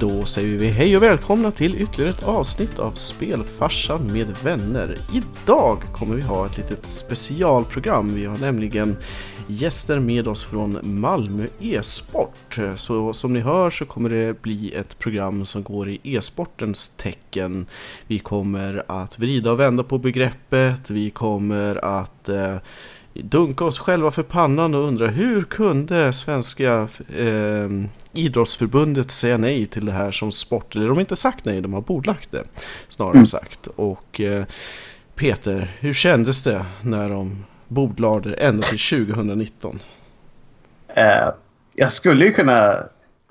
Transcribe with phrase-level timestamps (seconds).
[0.00, 4.94] Då säger vi hej och välkomna till ytterligare ett avsnitt av Spelfarsan med vänner.
[5.14, 8.14] Idag kommer vi ha ett litet specialprogram.
[8.14, 8.96] Vi har nämligen
[9.46, 12.58] gäster med oss från Malmö e-sport.
[12.76, 17.66] Så som ni hör så kommer det bli ett program som går i e-sportens tecken.
[18.06, 20.90] Vi kommer att vrida och vända på begreppet.
[20.90, 22.56] Vi kommer att eh,
[23.24, 27.68] dunka oss själva för pannan och undra hur kunde svenska eh,
[28.12, 30.76] idrottsförbundet säga nej till det här som sport?
[30.76, 32.44] Eller de har inte sagt nej, de har bordlagt det
[32.88, 33.26] snarare mm.
[33.26, 33.66] sagt.
[33.66, 34.44] Och eh,
[35.14, 39.80] Peter, hur kändes det när de bordlade det ända till 2019?
[40.88, 41.28] Eh,
[41.74, 42.76] jag skulle ju kunna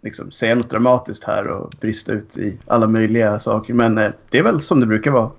[0.03, 3.73] liksom, säga något dramatiskt här och brista ut i alla möjliga saker.
[3.73, 5.31] Men eh, det är väl som det brukar vara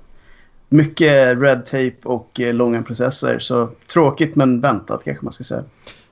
[0.68, 3.38] mycket red tape och eh, långa processer.
[3.38, 5.64] Så tråkigt men väntat kanske man ska säga.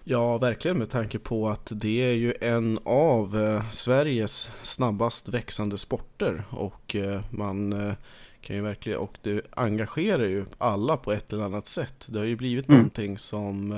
[0.05, 5.79] Ja, verkligen med tanke på att det är ju en av eh, Sveriges snabbast växande
[5.79, 7.95] sporter och eh, man
[8.41, 12.07] kan ju verkligen, och det engagerar ju alla på ett eller annat sätt.
[12.07, 12.79] Det har ju blivit mm.
[12.79, 13.73] någonting som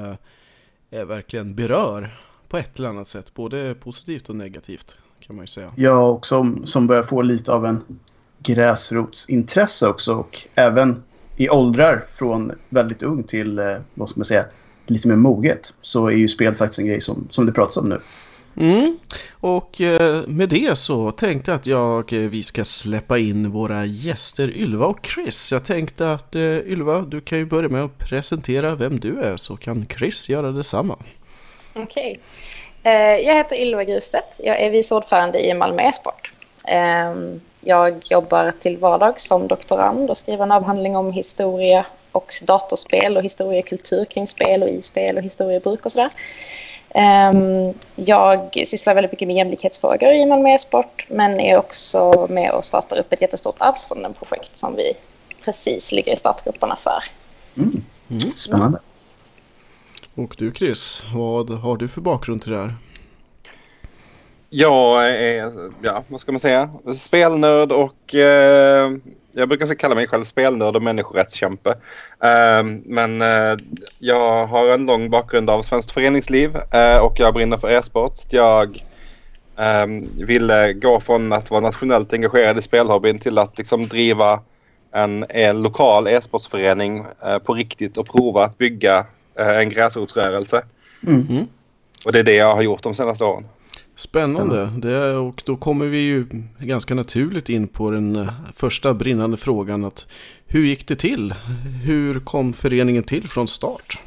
[0.90, 5.46] är verkligen berör på ett eller annat sätt, både positivt och negativt kan man ju
[5.46, 5.70] säga.
[5.77, 7.83] Ja, och som, som börjar få lite av en
[8.47, 11.02] gräsrotsintresse också och även
[11.36, 14.44] i åldrar från väldigt ung till, eh, vad ska man säga,
[14.86, 17.89] lite mer moget så är ju spel faktiskt en grej som, som det pratas om
[17.89, 18.00] nu.
[18.56, 18.98] Mm.
[19.33, 23.84] Och eh, med det så tänkte jag att jag, eh, vi ska släppa in våra
[23.84, 25.52] gäster Ylva och Chris.
[25.52, 26.34] Jag tänkte att
[26.67, 30.50] Ylva, du kan ju börja med att presentera vem du är så kan Chris göra
[30.50, 30.97] detsamma.
[31.74, 32.20] Okej.
[32.83, 33.22] Okay.
[33.24, 34.41] Jag heter Ylva Grustedt.
[34.44, 36.33] Jag är vice ordförande i Malmö e-sport.
[37.67, 43.23] Jag jobbar till vardags som doktorand och skriver en avhandling om historia och datorspel och
[43.23, 46.11] historiekultur kring spel och i-spel och historiebruk och sådär.
[46.91, 52.64] Ehm, jag sysslar väldigt mycket med jämlikhetsfrågor i Malmö e-sport men är också med och
[52.64, 54.92] startar upp ett jättestort Arvsfonden-projekt som vi
[55.45, 57.05] precis ligger i startgrupperna för.
[57.57, 57.85] Mm.
[58.11, 58.20] Mm.
[58.35, 58.79] Spännande.
[60.14, 62.74] Och du Chris, vad har du för bakgrund till det här?
[64.58, 65.52] Jag är,
[65.83, 68.92] ja, vad ska man säga, spelnörd och eh,
[69.33, 71.70] jag brukar kalla mig själv spelnörd och människorättskämpe.
[72.22, 73.56] Eh, men eh,
[73.98, 78.12] jag har en lång bakgrund av svenskt föreningsliv eh, och jag brinner för e-sport.
[78.28, 78.84] Jag
[79.56, 84.40] ehm, ville gå från att vara nationellt engagerad i spelhobbyn till att liksom driva
[84.92, 89.06] en, en lokal e-sportsförening eh, på riktigt och prova att bygga
[89.39, 90.62] eh, en gräsrotsrörelse.
[91.06, 91.46] Mm.
[92.05, 93.45] Och det är det jag har gjort de senaste åren.
[93.96, 94.70] Spännande.
[94.77, 96.27] Det, och då kommer vi ju
[96.58, 99.84] ganska naturligt in på den eh, första brinnande frågan.
[99.84, 100.07] Att
[100.46, 101.34] hur gick det till?
[101.84, 103.98] Hur kom föreningen till från start?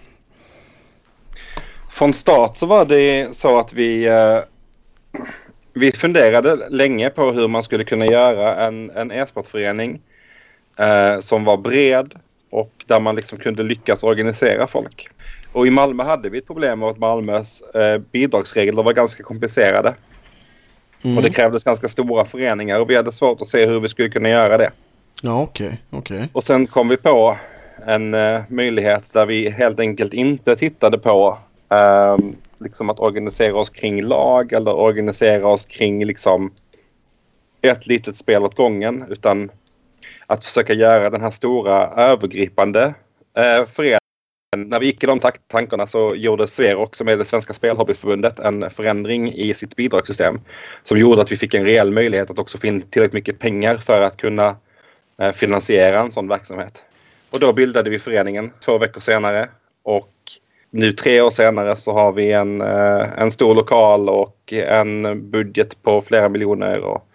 [1.91, 4.39] Från start så var det så att vi, eh,
[5.73, 10.01] vi funderade länge på hur man skulle kunna göra en, en e-sportförening
[10.77, 12.13] eh, som var bred
[12.49, 15.09] och där man liksom kunde lyckas organisera folk.
[15.51, 19.95] Och i Malmö hade vi ett problem med att Malmös eh, bidragsregler var ganska komplicerade.
[21.03, 21.17] Mm.
[21.17, 24.09] Och det krävdes ganska stora föreningar och vi hade svårt att se hur vi skulle
[24.09, 24.71] kunna göra det.
[25.21, 25.81] Ja, okej.
[25.89, 26.27] Okay, okay.
[26.33, 27.37] Och sen kom vi på
[27.85, 31.37] en eh, möjlighet där vi helt enkelt inte tittade på
[31.69, 32.17] eh,
[32.57, 36.51] liksom att organisera oss kring lag eller organisera oss kring liksom
[37.61, 39.51] ett litet spel åt gången utan
[40.27, 42.93] att försöka göra den här stora övergripande
[43.37, 43.65] eh,
[44.57, 48.69] när vi gick i de tankarna så gjorde Sver också med det Svenska Spelhobbyförbundet en
[48.69, 50.41] förändring i sitt bidragssystem
[50.83, 53.77] som gjorde att vi fick en reell möjlighet att också få in tillräckligt mycket pengar
[53.77, 54.55] för att kunna
[55.21, 56.83] eh, finansiera en sån verksamhet.
[57.29, 59.49] Och då bildade vi föreningen två veckor senare
[59.83, 60.13] och
[60.71, 65.83] nu tre år senare så har vi en, eh, en stor lokal och en budget
[65.83, 67.07] på flera miljoner och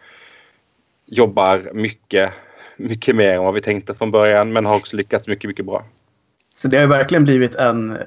[1.07, 2.31] jobbar mycket,
[2.77, 5.85] mycket mer än vad vi tänkte från början men har också lyckats mycket, mycket bra.
[6.55, 7.99] Så det har verkligen blivit en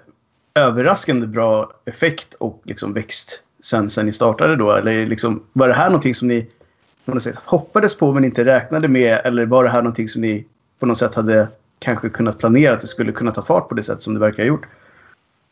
[0.56, 4.72] överraskande bra effekt och liksom växt sen, sen ni startade då?
[4.72, 6.47] Eller liksom, var det här någonting som ni
[7.05, 9.22] på något sätt hoppades på men inte räknade med?
[9.23, 10.46] Eller var det här någonting som ni
[10.79, 11.47] på något sätt hade
[11.79, 14.44] kanske kunnat planera att det skulle kunna ta fart på det sätt som det verkar
[14.44, 14.66] ha gjort?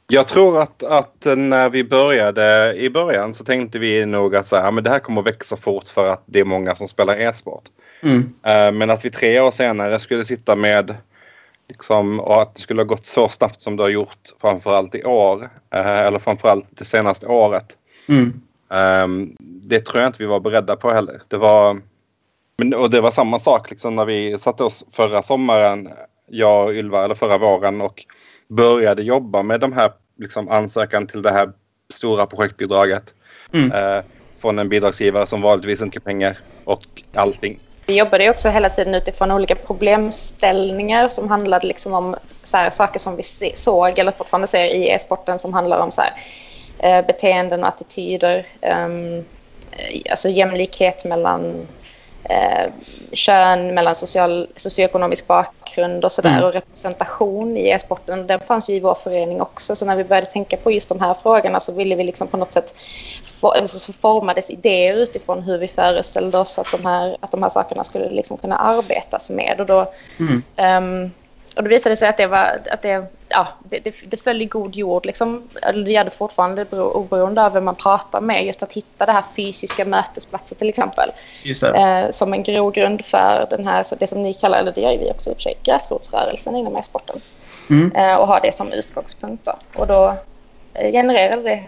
[0.07, 4.55] Jag tror att, att när vi började i början så tänkte vi nog att så
[4.55, 7.15] här, men det här kommer att växa fort för att det är många som spelar
[7.15, 7.63] e-sport.
[8.01, 8.17] Mm.
[8.17, 10.95] Uh, men att vi tre år senare skulle sitta med
[11.67, 15.03] Liksom, och att det skulle ha gått så snabbt som det har gjort framförallt i
[15.03, 15.49] år.
[15.73, 17.77] Eh, eller framförallt det senaste året.
[18.09, 18.41] Mm.
[18.71, 21.21] Eh, det tror jag inte vi var beredda på heller.
[21.27, 21.81] Det var,
[22.57, 25.89] men, och det var samma sak liksom, när vi satte oss förra sommaren,
[26.29, 28.05] jag och Ylva, eller förra våren och
[28.47, 31.51] började jobba med de här liksom, ansökan till det här
[31.89, 33.13] stora projektbidraget.
[33.51, 33.71] Mm.
[33.71, 34.03] Eh,
[34.39, 37.59] från en bidragsgivare som vanligtvis inte har pengar och allting.
[37.87, 42.99] Vi jobbade också hela tiden utifrån olika problemställningar som handlade liksom om så här, saker
[42.99, 43.23] som vi
[43.55, 46.13] såg eller fortfarande ser i e-sporten som handlar om så här,
[46.79, 48.45] eh, beteenden och attityder.
[48.61, 49.25] Um,
[50.09, 51.67] alltså jämlikhet mellan
[52.29, 52.71] eh,
[53.11, 56.43] kön, mellan social, socioekonomisk bakgrund och sådär mm.
[56.43, 58.27] och representation i e-sporten.
[58.27, 59.75] Den fanns ju i vår förening också.
[59.75, 62.37] Så när vi började tänka på just de här frågorna så ville vi liksom på
[62.37, 62.75] något sätt
[63.23, 67.43] få, alltså så formades idéer utifrån hur vi föreställde oss att de här, att de
[67.43, 69.55] här sakerna skulle liksom kunna arbetas med.
[69.59, 70.43] Och då, mm.
[70.57, 71.11] um,
[71.55, 74.41] och då visade det sig att det, var, att det, ja, det, det, det föll
[74.41, 75.05] i god jord.
[75.05, 75.49] Liksom.
[75.73, 78.45] Det gör det fortfarande oberoende av vem man pratar med.
[78.45, 81.11] Just att hitta det här fysiska mötesplatser till exempel.
[81.75, 85.11] Eh, som en grogrund för den här, det som ni kallar, eller det gör vi
[85.11, 87.21] också i och för sig, gräsrotsrörelsen inom e-sporten.
[87.69, 87.91] Mm.
[87.95, 89.45] Eh, och ha det som utgångspunkt.
[89.45, 89.81] Då.
[89.81, 90.15] Och då
[90.73, 91.63] eh, genererade det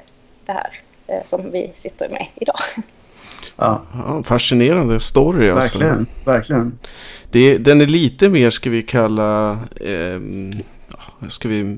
[0.47, 2.59] det här eh, som vi sitter med idag.
[3.55, 3.81] Ja.
[3.93, 4.23] ja.
[4.23, 5.79] fascinerande story alltså.
[5.79, 6.79] Verkligen, verkligen.
[7.31, 10.19] Det, den är lite mer, ska vi kalla, eh,
[11.29, 11.77] ska vi,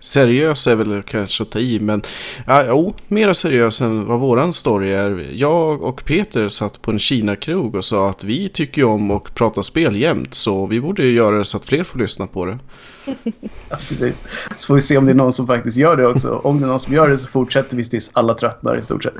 [0.00, 2.02] seriös är väl kanske att ta i, men
[2.46, 5.26] ja, jo, mer seriös än vad våran story är.
[5.32, 9.62] Jag och Peter satt på en Kina-krog och sa att vi tycker om att prata
[9.62, 12.58] spel jämt, så vi borde göra det så att fler får lyssna på det.
[13.70, 14.24] Ja, precis.
[14.56, 16.40] Så får vi se om det är någon som faktiskt gör det också.
[16.44, 19.02] Om det är någon som gör det så fortsätter vi tills alla tröttnar i stort
[19.02, 19.14] sett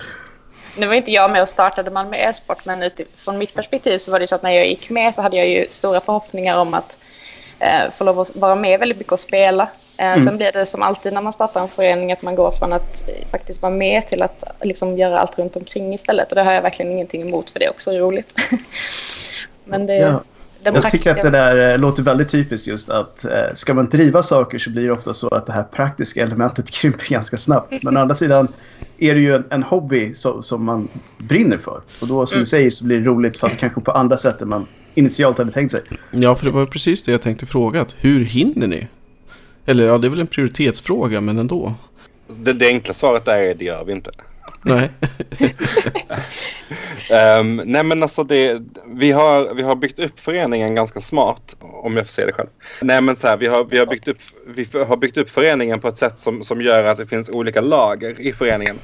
[0.78, 4.20] nu var inte jag med och startade Malmö e-sport, men utifrån mitt perspektiv så var
[4.20, 6.99] det så att när jag gick med så hade jag ju stora förhoppningar om att
[7.58, 9.69] eh, få lov att vara med väldigt mycket och spela.
[9.96, 10.25] Eh, mm.
[10.25, 13.08] Sen blir det som alltid när man startar en förening att man går från att
[13.08, 16.28] eh, faktiskt vara med till att liksom göra allt runt omkring istället.
[16.28, 18.34] Och det har jag verkligen ingenting emot för det är också roligt.
[19.64, 20.20] men det, ja.
[20.62, 20.99] Den jag praktiska...
[21.15, 24.59] tycker att det där eh, låter väldigt typiskt just att eh, ska man driva saker
[24.59, 27.83] så blir det ofta så att det här praktiska elementet krymper ganska snabbt.
[27.83, 28.49] Men å andra sidan
[28.99, 31.81] är det ju en, en hobby so, som man brinner för.
[32.01, 32.43] Och då som mm.
[32.43, 35.53] du säger så blir det roligt fast kanske på andra sätt än man initialt hade
[35.53, 35.83] tänkt sig.
[36.11, 37.87] Ja, för det var precis det jag tänkte fråga.
[37.97, 38.89] Hur hinner ni?
[39.67, 41.75] Eller ja, det är väl en prioritetsfråga, men ändå.
[42.29, 44.11] Det, det enkla svaret är det gör vi inte.
[44.62, 44.91] Nej.
[47.41, 51.97] um, nej men alltså det, vi har, vi har byggt upp föreningen ganska smart, om
[51.97, 52.49] jag får säga det själv.
[52.83, 55.81] Nej men så här, vi har, vi har, byggt, upp, vi har byggt upp föreningen
[55.81, 58.79] på ett sätt som, som gör att det finns olika lager i föreningen.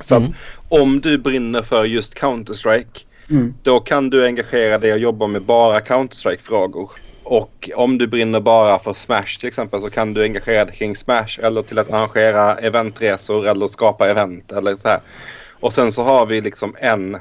[0.00, 0.28] Så mm.
[0.28, 0.34] att
[0.80, 3.54] om du brinner för just Counter-Strike, mm.
[3.62, 6.90] då kan du engagera dig och jobba med bara Counter-Strike-frågor.
[7.30, 10.96] Och om du brinner bara för Smash till exempel så kan du engagera dig kring
[10.96, 15.00] Smash eller till att arrangera eventresor eller skapa event eller så här.
[15.60, 17.16] Och sen så har vi liksom en,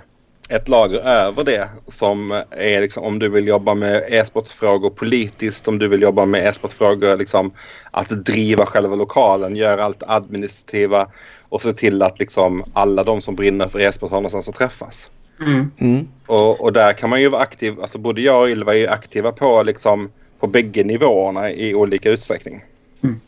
[0.49, 5.79] ett lager över det som är liksom om du vill jobba med e-sportfrågor politiskt, om
[5.79, 7.53] du vill jobba med e-sportfrågor liksom
[7.91, 11.07] att driva själva lokalen, göra allt administrativa
[11.49, 15.09] och se till att liksom alla de som brinner för e-sport har någonstans att träffas.
[15.41, 15.71] Mm.
[15.79, 16.07] Mm.
[16.25, 19.31] Och, och, där kan man ju vara aktiv, alltså både jag och Ylva är aktiva
[19.31, 22.63] på liksom på bägge nivåerna i olika utsträckning.
[23.03, 23.21] Mm.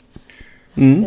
[0.77, 1.05] mm.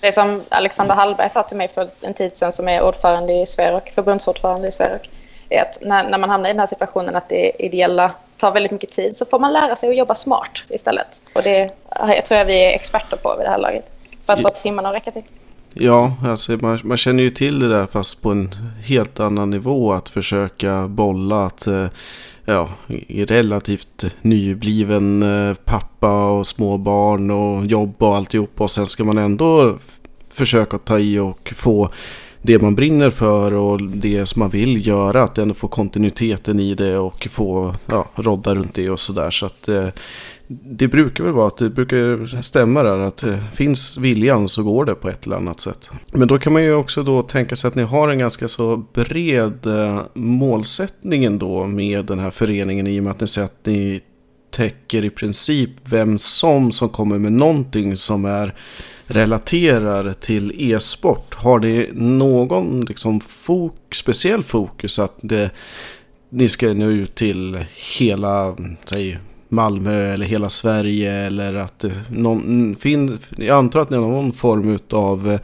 [0.00, 3.46] Det som Alexander Hallberg sa till mig för en tid sedan som är ordförande i
[3.46, 5.10] Sverok, förbundsordförande i Sverok,
[5.48, 8.72] är att när, när man hamnar i den här situationen att det ideella tar väldigt
[8.72, 11.22] mycket tid så får man lära sig att jobba smart istället.
[11.34, 11.70] Och det
[12.08, 13.84] jag tror jag vi är experter på vid det här laget.
[14.26, 15.22] För att få timmarna att räcka till.
[15.74, 18.54] Ja, alltså man, man, känner ju till det där fast på en
[18.84, 19.92] helt annan nivå.
[19.92, 21.86] Att försöka bolla att eh,
[22.44, 22.68] ja,
[23.08, 28.60] relativt nybliven eh, pappa och småbarn och jobb och alltihop.
[28.60, 29.78] Och sen ska man ändå
[30.28, 31.90] försöka ta i och få
[32.42, 35.22] det man brinner för och det som man vill göra.
[35.22, 39.30] Att ändå få kontinuiteten i det och få ja, rodda runt det och sådär.
[39.30, 39.88] Så att eh,
[40.62, 44.84] det brukar väl vara att det brukar stämma där att eh, finns viljan så går
[44.84, 45.90] det på ett eller annat sätt.
[46.12, 48.84] Men då kan man ju också då tänka sig att ni har en ganska så
[48.92, 53.66] bred eh, målsättning ändå med den här föreningen i och med att ni säger att
[53.66, 54.00] ni
[54.50, 58.54] täcker i princip vem som som kommer med någonting som är
[59.06, 61.34] relaterar till e-sport.
[61.34, 65.50] Har det någon liksom fok, speciell fokus att det,
[66.30, 67.64] ni ska nå ut till
[67.98, 69.18] hela, säg
[69.52, 74.78] Malmö eller hela Sverige eller att någon, fin, jag antar att ni har någon form
[74.90, 75.40] av eh,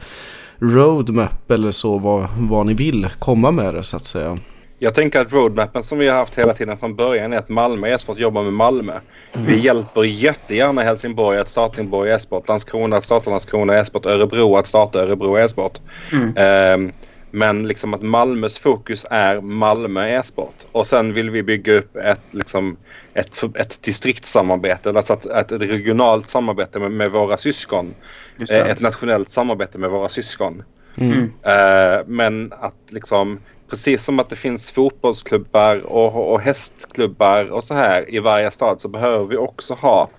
[0.59, 4.37] roadmap eller så vad, vad ni vill komma med det så att säga.
[4.79, 7.87] Jag tänker att roadmappen som vi har haft hela tiden från början är att Malmö
[7.87, 8.93] e-sport jobbar med Malmö.
[9.33, 9.47] Mm.
[9.47, 14.67] Vi hjälper jättegärna Helsingborg att starta Helsingborg e-sport, Landskrona att starta Landskrona e-sport, Örebro att
[14.67, 15.79] starta Örebro e-sport.
[16.11, 16.83] Mm.
[16.85, 16.91] Um,
[17.31, 20.65] men liksom att Malmös fokus är Malmö e-sport.
[20.71, 22.77] Och sen vill vi bygga upp ett, liksom,
[23.13, 27.93] ett, ett distriktssamarbete, alltså ett, ett regionalt samarbete med, med våra syskon.
[28.51, 30.63] Ett nationellt samarbete med våra syskon.
[30.95, 31.19] Mm.
[31.21, 37.73] Uh, men att liksom precis som att det finns fotbollsklubbar och, och hästklubbar och så
[37.73, 40.09] här i varje stad så behöver vi också ha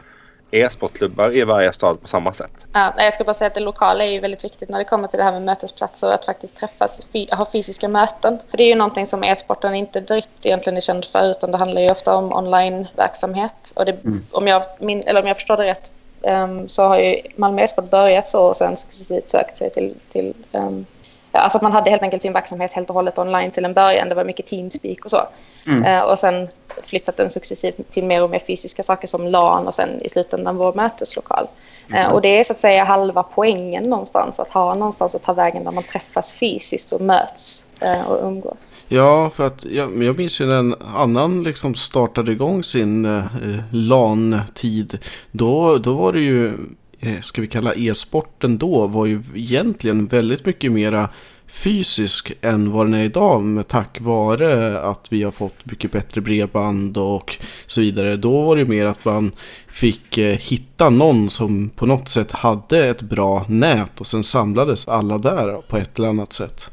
[0.51, 2.51] e-sportklubbar i varje stad på samma sätt.
[2.73, 5.09] Ja, jag ska bara säga att det lokala är ju väldigt viktigt när det kommer
[5.09, 8.39] till det här med mötesplatser och att faktiskt träffas, ha fysiska möten.
[8.51, 11.59] För det är ju någonting som e-sporten inte direkt egentligen är känd för utan det
[11.59, 13.73] handlar ju ofta om online-verksamhet.
[13.75, 14.25] Och det, mm.
[14.31, 15.91] om, jag, min, eller om jag förstår det rätt
[16.23, 20.35] um, så har ju Malmö e-sport börjat så och sen successivt sökt sig till, till
[20.53, 20.87] um,
[21.33, 24.09] Alltså att man hade helt enkelt sin verksamhet helt och hållet online till en början.
[24.09, 25.21] Det var mycket Teamspeak och så.
[25.67, 25.85] Mm.
[25.85, 26.49] Uh, och sen
[26.85, 30.57] flyttat den successivt till mer och mer fysiska saker som LAN och sen i slutändan
[30.57, 31.47] vår möteslokal.
[31.89, 32.07] Mm.
[32.07, 34.41] Uh, och det är så att säga halva poängen någonstans.
[34.41, 38.75] Att ha någonstans att ta vägen där man träffas fysiskt och möts uh, och umgås.
[38.89, 43.23] Ja, för att jag, jag minns ju när en annan liksom startade igång sin
[43.73, 44.99] LAN-tid.
[45.31, 46.55] Då, då var det ju Eh,
[47.01, 51.09] Eh, ska vi kalla e-sporten då, var ju egentligen väldigt mycket mera
[51.47, 56.21] fysisk än vad den är idag med tack vare att vi har fått mycket bättre
[56.21, 58.17] bredband och så vidare.
[58.17, 59.33] Då var det mer att man
[59.69, 64.89] fick eh, hitta någon som på något sätt hade ett bra nät och sen samlades
[64.89, 66.71] alla där på ett eller annat sätt.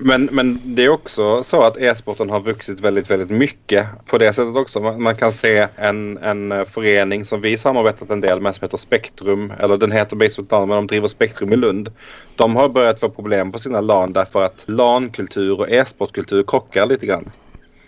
[0.00, 4.32] Men, men det är också så att e-sporten har vuxit väldigt, väldigt mycket på det
[4.32, 4.80] sättet också.
[4.80, 8.76] Man, man, kan se en, en förening som vi samarbetat en del med som heter
[8.76, 9.52] Spektrum.
[9.58, 11.92] Eller den heter Baseball LAN men de driver Spektrum i Lund.
[12.36, 17.06] De har börjat få problem på sina LAN därför att LAN-kultur och e-sportkultur krockar lite
[17.06, 17.30] grann.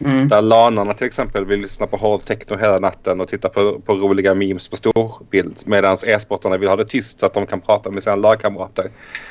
[0.05, 0.29] Mm.
[0.29, 3.95] Där lanarna till exempel vill lyssna på hård techno hela natten och titta på, på
[3.95, 5.63] roliga memes på storbild.
[5.67, 8.91] Medan e-sportarna vill ha det tyst så att de kan prata med sina lagkamrater.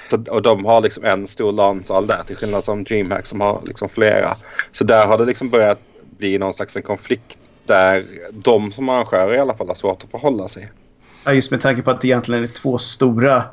[0.09, 3.61] Så, och de har liksom en stor LAN-sal där till skillnad från DreamHack som har
[3.65, 4.35] liksom flera.
[4.71, 5.79] Så där har det liksom börjat
[6.17, 10.11] bli någon slags en konflikt där de som arrangörer i alla fall har svårt att
[10.11, 10.71] förhålla sig.
[11.25, 13.43] Ja, just med tanke på att det egentligen är två stora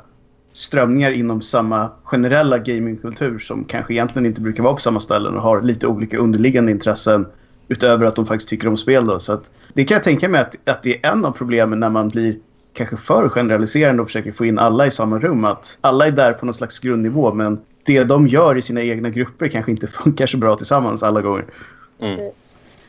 [0.57, 5.41] strömningar inom samma generella gamingkultur som kanske egentligen inte brukar vara på samma ställen och
[5.41, 7.27] har lite olika underliggande intressen
[7.67, 9.05] utöver att de faktiskt tycker om spel.
[9.05, 9.19] Då.
[9.19, 11.89] Så att, det kan jag tänka mig att, att det är en av problemen när
[11.89, 12.37] man blir
[12.73, 15.45] kanske för generaliserande och försöker få in alla i samma rum.
[15.45, 19.09] Att alla är där på någon slags grundnivå men det de gör i sina egna
[19.09, 21.45] grupper kanske inte funkar så bra tillsammans alla gånger.
[21.99, 22.31] Mm.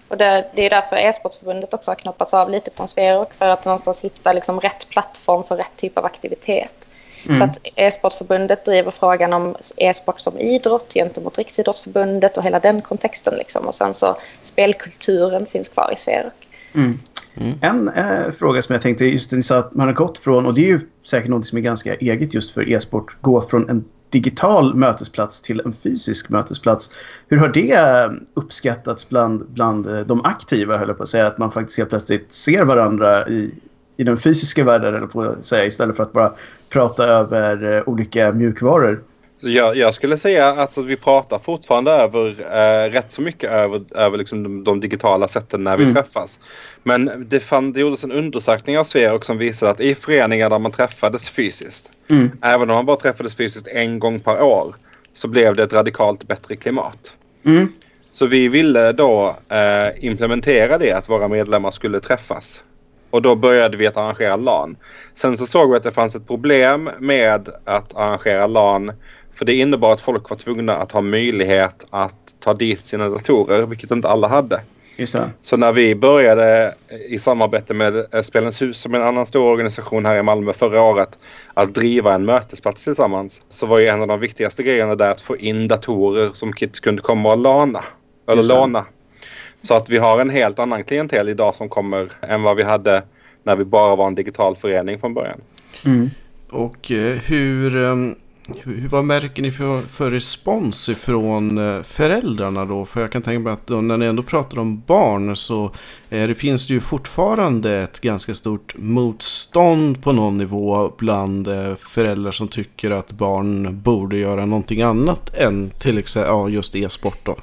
[0.09, 3.49] Och det, det är därför e-sportförbundet också har knoppats av lite på en Sverok för
[3.49, 6.89] att någonstans hitta liksom rätt plattform för rätt typ av aktivitet.
[7.27, 7.39] Mm.
[7.39, 13.35] Så att e-sportförbundet driver frågan om e-sport som idrott gentemot Riksidrottsförbundet och hela den kontexten.
[13.35, 13.67] Liksom.
[13.67, 16.49] Och sen så spelkulturen finns kvar i Sverok.
[16.75, 16.99] Mm.
[17.41, 17.59] Mm.
[17.61, 20.55] En eh, fråga som jag tänkte, just ni sa att man har gått från, och
[20.55, 23.85] det är ju säkert något som är ganska eget just för e-sport, gå från en
[24.11, 26.95] digital mötesplats till en fysisk mötesplats.
[27.29, 31.53] Hur har det uppskattats bland, bland de aktiva, höll jag på att säga, att man
[31.53, 33.55] faktiskt helt plötsligt ser varandra i,
[33.99, 36.33] i den fysiska världen eller på att säga istället för att bara
[36.69, 39.03] prata över eh, olika mjukvaror.
[39.41, 44.19] Jag, jag skulle säga att vi pratar fortfarande över eh, rätt så mycket över, över
[44.19, 45.95] liksom de, de digitala sätten när vi mm.
[45.95, 46.41] träffas.
[46.83, 50.59] Men det, fann, det gjordes en undersökning av Sverok som visade att i föreningar där
[50.59, 52.31] man träffades fysiskt, mm.
[52.43, 54.77] även om man bara träffades fysiskt en gång per år,
[55.13, 57.15] så blev det ett radikalt bättre klimat.
[57.45, 57.73] Mm.
[58.13, 62.63] Så vi ville då eh, implementera det att våra medlemmar skulle träffas
[63.11, 64.77] och då började vi att arrangera LAN.
[65.15, 68.93] Sen så såg vi att det fanns ett problem med att arrangera LAN.
[69.35, 73.63] För det innebar att folk var tvungna att ha möjlighet att ta dit sina datorer,
[73.63, 74.61] vilket inte alla hade.
[75.43, 76.75] Så när vi började
[77.09, 80.83] i samarbete med Spelens hus som är en annan stor organisation här i Malmö förra
[80.83, 81.19] året
[81.55, 85.21] att driva en mötesplats tillsammans så var ju en av de viktigaste grejerna där att
[85.21, 87.85] få in datorer som kids kunde komma och låna.
[88.29, 88.87] Eller låna
[89.63, 93.03] så att vi har en helt annan klientel idag som kommer än vad vi hade
[93.43, 95.41] när vi bara var en digital förening från början.
[95.85, 96.11] Mm.
[96.51, 98.15] Och eh, hur, ehm,
[98.63, 102.85] hur, vad märker ni för, för respons ifrån eh, föräldrarna då?
[102.85, 105.65] För jag kan tänka mig att då, när ni ändå pratar om barn så
[106.11, 111.75] eh, det finns det ju fortfarande ett ganska stort motstånd på någon nivå bland eh,
[111.75, 117.19] föräldrar som tycker att barn borde göra någonting annat än till exempel ja, just e-sport
[117.23, 117.37] då.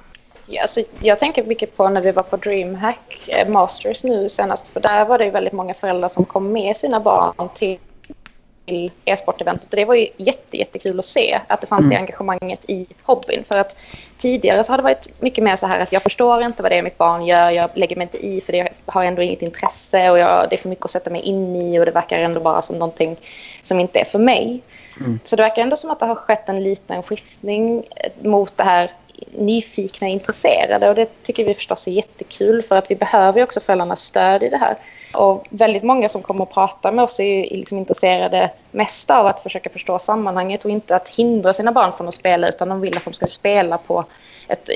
[0.47, 4.67] Ja, alltså, jag tänker mycket på när vi var på DreamHack eh, Masters nu senast.
[4.67, 7.77] För där var det väldigt många föräldrar som kom med sina barn till
[9.05, 9.69] e-sporteventet.
[9.69, 11.89] Och det var ju jätte, jättekul att se att det fanns mm.
[11.89, 13.43] det engagemanget i hobbyn.
[13.47, 13.77] För att
[14.17, 16.77] tidigare så har det varit mycket mer så här att jag förstår inte vad det
[16.77, 17.51] är mitt barn gör.
[17.51, 20.57] Jag lägger mig inte i för det har ändå inget intresse och jag, det är
[20.57, 23.17] för mycket att sätta mig in i och det verkar ändå bara som någonting
[23.63, 24.61] som inte är för mig.
[24.99, 25.19] Mm.
[25.23, 27.83] Så det verkar ändå som att det har skett en liten skiftning
[28.21, 28.91] mot det här
[29.31, 33.59] nyfikna, intresserade och det tycker vi förstås är jättekul för att vi behöver ju också
[33.59, 34.77] föräldrarnas stöd i det här.
[35.13, 39.27] Och väldigt många som kommer och pratar med oss är ju liksom intresserade mest av
[39.27, 42.81] att försöka förstå sammanhanget och inte att hindra sina barn från att spela utan de
[42.81, 44.05] vill att de ska spela på
[44.47, 44.69] ett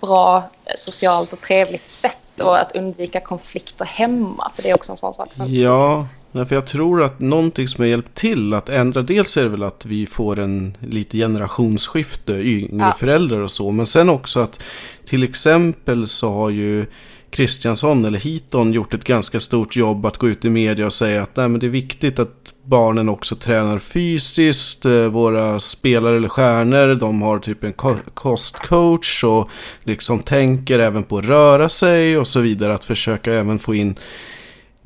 [0.00, 0.42] bra
[0.74, 4.50] socialt och trevligt sätt och att undvika konflikter hemma.
[4.54, 5.34] För det är också en sån sak.
[5.34, 6.06] Som Ja,
[6.44, 9.62] för jag tror att någonting som har hjälpt till att ändra, dels är det väl
[9.62, 12.92] att vi får en lite generationsskifte, yngre Ja.
[12.92, 14.62] föräldrar och så, men sen också att
[15.06, 16.86] till exempel så har ju
[17.30, 21.22] Kristiansson eller Hiton gjort ett ganska stort jobb att gå ut i media och säga
[21.22, 24.84] att nej, men det är viktigt att barnen också tränar fysiskt.
[24.84, 29.50] Eh, Våra spelare eller stjärnor, de har typ en ko- kostcoach och
[29.84, 32.74] liksom tänker även på att röra sig och så vidare.
[32.74, 33.98] Att försöka även få in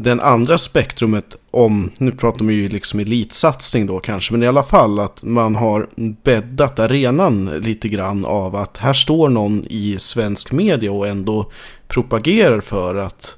[0.03, 4.63] den andra spektrumet om, nu pratar man ju liksom elitsatsning då kanske, men i alla
[4.63, 5.89] fall att man har
[6.23, 11.51] bäddat arenan lite grann av att här står någon i svensk media och ändå
[11.89, 13.37] propagerar för att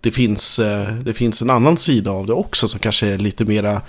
[0.00, 3.44] det finns, eh, det finns en annan sida av det också som kanske är lite
[3.44, 3.80] mera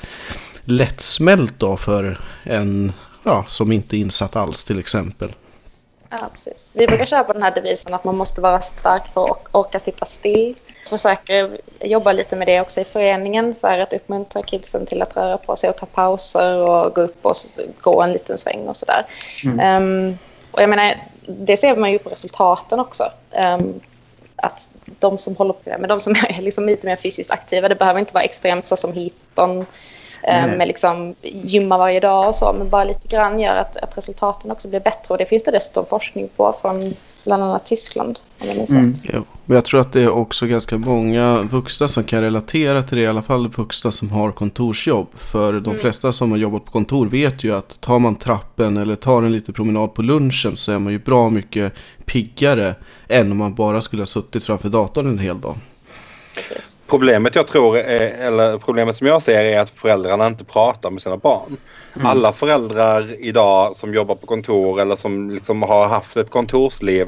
[0.63, 2.92] lättsmält då för en
[3.24, 5.32] ja, som inte är insatt alls till exempel.
[6.20, 6.72] Ja, precis.
[6.74, 9.79] Vi brukar köra på den här devisen att man måste vara stark för att orka
[9.79, 10.55] sitta still.
[10.89, 15.17] Försöker jobba lite med det också i föreningen, så här att uppmuntra kidsen till att
[15.17, 17.36] röra på sig och ta pauser och gå upp och
[17.82, 19.05] gå en liten sväng och sådär.
[19.62, 20.17] Ehm,
[20.51, 23.12] och jag menar, det ser man ju på resultaten också.
[23.32, 23.79] Ehm,
[24.36, 27.75] att de som håller på med de som är liksom lite mer fysiskt aktiva, det
[27.75, 29.65] behöver inte vara extremt så som Hiton
[30.27, 30.58] Nej.
[30.58, 34.51] med liksom gymma varje dag och så, men bara lite grann gör att, att resultaten
[34.51, 35.13] också blir bättre.
[35.13, 38.94] Och det finns det dessutom forskning på från bland annat Tyskland, om jag minns Mm.
[39.03, 39.24] rätt.
[39.46, 43.03] Men jag tror att det är också ganska många vuxna som kan relatera till det,
[43.03, 45.08] i alla fall vuxna som har kontorsjobb.
[45.15, 48.96] För de flesta som har jobbat på kontor vet ju att tar man trappen eller
[48.96, 51.74] tar en liten promenad på lunchen så är man ju bra mycket
[52.06, 52.75] piggare
[53.08, 55.56] än om man bara skulle ha suttit framför datorn en hel dag.
[56.36, 56.82] Precis.
[56.88, 61.02] Problemet jag tror, är, eller problemet som jag ser är att föräldrarna inte pratar med
[61.02, 61.58] sina barn.
[62.04, 67.08] Alla föräldrar idag som jobbar på kontor eller som liksom har haft ett kontorsliv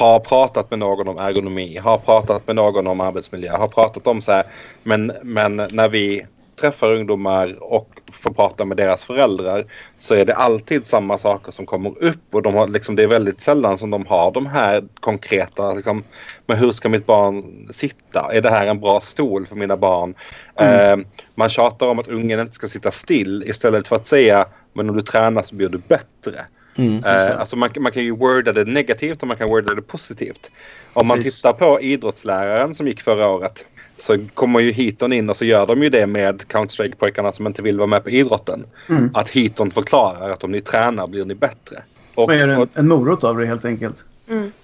[0.00, 4.20] har pratat med någon om ergonomi, har pratat med någon om arbetsmiljö, har pratat om
[4.20, 4.44] så här.
[4.82, 6.26] Men, men när vi
[6.60, 9.64] träffar ungdomar och får prata med deras föräldrar
[9.98, 13.06] så är det alltid samma saker som kommer upp och de har, liksom, det är
[13.06, 16.04] väldigt sällan som de har de här konkreta, liksom,
[16.46, 18.30] men hur ska mitt barn sitta?
[18.32, 20.14] Är det här en bra stol för mina barn?
[20.54, 20.96] Eh,
[21.34, 24.96] man tjatar om att ungen inte ska sitta still istället för att säga men om
[24.96, 26.46] du tränar så blir du bättre.
[26.78, 27.04] Mm.
[27.04, 30.50] Eh, alltså man, man kan ju worda det negativt och man kan worda det positivt.
[30.92, 31.42] Om man Precis.
[31.42, 33.66] tittar på idrottsläraren som gick förra året
[33.98, 37.62] så kommer ju Hiton in och så gör de ju det med Counter-Strike-pojkarna som inte
[37.62, 38.66] vill vara med på idrotten.
[38.88, 39.10] Mm.
[39.14, 41.82] Att Hiton förklarar att om ni tränar blir ni bättre.
[42.14, 44.04] Och, Man gör en, en morot av det helt enkelt.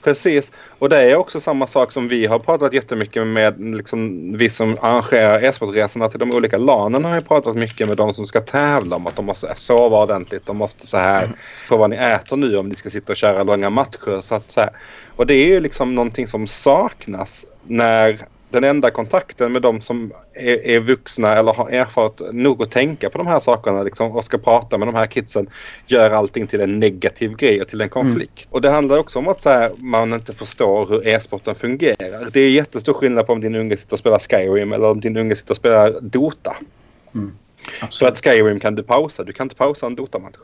[0.02, 0.52] precis.
[0.78, 4.78] Och det är också samma sak som vi har pratat jättemycket med liksom, vi som
[4.80, 8.96] arrangerar e-sportresorna till de olika lanen har ju pratat mycket med de som ska tävla
[8.96, 10.46] om att de måste sova ordentligt.
[10.46, 11.28] De måste så här
[11.68, 14.20] på vad ni äter nu om ni ska sitta och köra långa matcher.
[14.20, 14.70] Så att, så här.
[15.16, 20.12] Och det är ju liksom någonting som saknas när den enda kontakten med de som
[20.34, 24.24] är, är vuxna eller har erfarit nog att tänka på de här sakerna liksom, och
[24.24, 25.46] ska prata med de här kidsen
[25.86, 28.48] gör allting till en negativ grej och till en konflikt.
[28.50, 32.28] Och det handlar också om att så här, man inte förstår hur e-sporten fungerar.
[32.32, 35.16] Det är jättestor skillnad på om din unge sitter och spelar Skyrim eller om din
[35.16, 36.56] unge sitter och spelar Dota.
[37.12, 38.12] För Absolut.
[38.12, 40.36] att Skyrim kan du pausa, du kan inte pausa en Dota-match.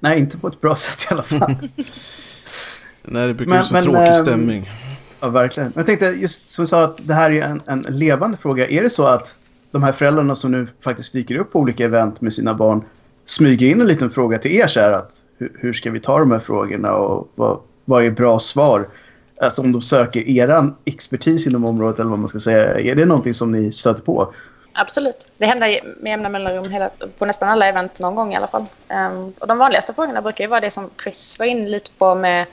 [0.00, 1.54] Nej, inte på ett bra sätt i alla fall.
[3.02, 4.70] Nej, det brukar Men- bli så men, tråkig ehm, stämning.
[5.24, 5.68] Ja, verkligen.
[5.74, 8.68] Men jag tänkte just som du sa att det här är en, en levande fråga.
[8.68, 9.38] Är det så att
[9.70, 12.84] de här föräldrarna som nu faktiskt dyker upp på olika event med sina barn
[13.24, 16.18] smyger in en liten fråga till er så här att hur, hur ska vi ta
[16.18, 18.88] de här frågorna och vad, vad är bra svar?
[19.40, 22.80] Alltså om de söker eran expertis inom området eller vad man ska säga.
[22.80, 24.32] Är det någonting som ni stöter på?
[24.72, 25.26] Absolut.
[25.38, 28.64] Det händer med jämna mellanrum hela, på nästan alla event någon gång i alla fall.
[29.10, 32.14] Um, och de vanligaste frågorna brukar ju vara det som Chris var inne lite på
[32.14, 32.46] med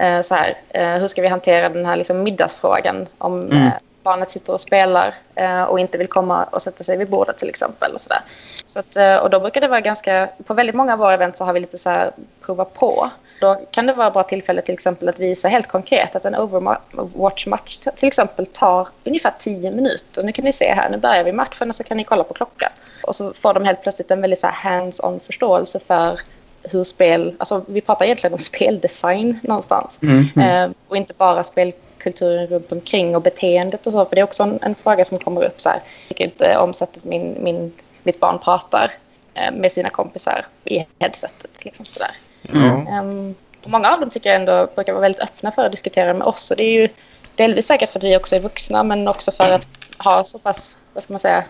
[0.00, 4.30] eh, så här, eh, hur ska vi hantera den här liksom middagsfrågan om eh, barnet
[4.30, 7.92] sitter och spelar eh, och inte vill komma och sätta sig vid bordet till exempel.
[7.94, 8.20] Och så där.
[8.66, 11.36] Så att, eh, och då brukar det vara ganska, på väldigt många av våra event
[11.36, 13.10] så har vi lite så här prova på.
[13.40, 17.78] Då kan det vara bra tillfälle till exempel att visa helt konkret att en Overwatch-match
[17.96, 20.22] till exempel tar ungefär 10 minuter.
[20.22, 22.34] Nu kan ni se här, nu börjar vi matchen och så kan ni kolla på
[22.34, 22.70] klockan.
[23.02, 26.20] Och så får de helt plötsligt en väldigt hands-on förståelse för
[26.62, 29.98] hur spel, alltså vi pratar egentligen om speldesign någonstans.
[30.36, 34.42] Eh, och inte bara spelkulturen runt omkring och beteendet och så, för det är också
[34.42, 38.20] en, en fråga som kommer upp så här, vilket eh, om sättet min, min, mitt
[38.20, 38.92] barn pratar
[39.34, 41.64] eh, med sina kompisar i headsetet.
[41.64, 42.10] Liksom sådär.
[42.42, 42.86] Ja.
[42.90, 46.14] Ehm, och många av dem tycker jag ändå brukar vara väldigt öppna för att diskutera
[46.14, 46.50] med oss.
[46.50, 46.88] Och det är ju
[47.34, 50.78] delvis säkert för att vi också är vuxna, men också för att har så pass,
[50.92, 51.44] vad ska man säga,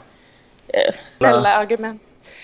[0.68, 2.02] eh, snälla argument.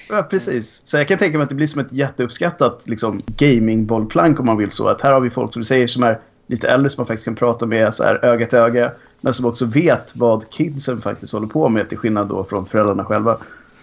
[0.09, 0.83] Ja, precis.
[0.85, 4.57] Så jag kan tänka mig att det blir som ett jätteuppskattat liksom, gamingbollplank om man
[4.57, 4.89] vill så.
[4.89, 7.25] Att här har vi folk som du säger som är lite äldre som man faktiskt
[7.25, 8.93] kan prata med så här, öga till öga.
[9.21, 13.05] Men som också vet vad kidsen faktiskt håller på med till skillnad då från föräldrarna
[13.05, 13.39] själva.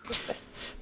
[0.08, 0.34] Just det.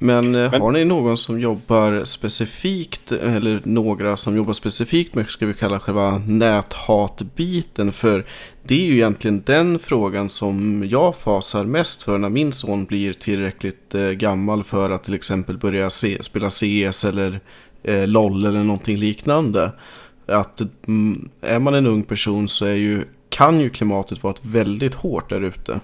[0.04, 5.30] Men, eh, Men- har ni någon som jobbar specifikt, eller några som jobbar specifikt med,
[5.30, 7.92] ska vi kalla själva näthatbiten?
[7.92, 8.24] För
[8.64, 13.14] det är ju egentligen den frågan som jag fasar mest för när min son blir
[13.14, 17.40] tillräckligt eh, gammal för att till exempel börja se, spela CS eller
[17.84, 19.72] eh, LOL eller någonting liknande.
[20.26, 24.46] Att mm, är man en ung person så är ju, kan ju klimatet vara ett
[24.46, 25.80] väldigt hårt där ute.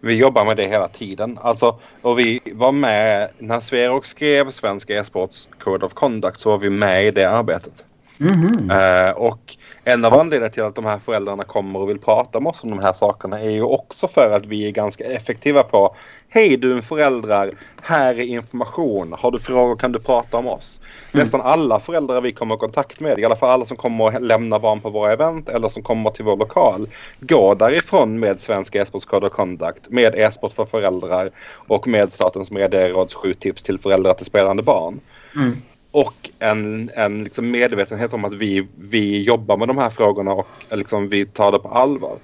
[0.00, 1.38] Vi jobbar med det hela tiden.
[1.42, 6.58] Alltså, och vi var med när Sverok skrev Svensk e-sports Code of Conduct så var
[6.58, 7.84] vi med i det arbetet.
[8.18, 8.70] Mhm.
[8.70, 12.50] Eh, och en av anledningarna till att de här föräldrarna kommer och vill prata med
[12.50, 15.96] oss om de här sakerna är ju också för att vi är ganska effektiva på
[16.36, 17.50] Hej du föräldrar,
[17.82, 19.12] här är information.
[19.18, 20.80] Har du frågor kan du prata om oss.
[21.12, 24.22] Nästan alla föräldrar vi kommer i kontakt med, i alla fall alla som kommer och
[24.22, 26.88] lämna barn på våra event eller som kommer till vår lokal,
[27.20, 32.50] går därifrån med Svensk e-sports Code of Conduct, med e-sport för föräldrar och med Statens
[32.50, 35.00] medieråds sju tips till föräldrar till spelande barn
[35.36, 35.56] Mm.
[35.90, 40.46] och en, en liksom medvetenhet om att vi, vi jobbar med de här frågorna och
[40.70, 42.16] liksom vi tar det på allvar.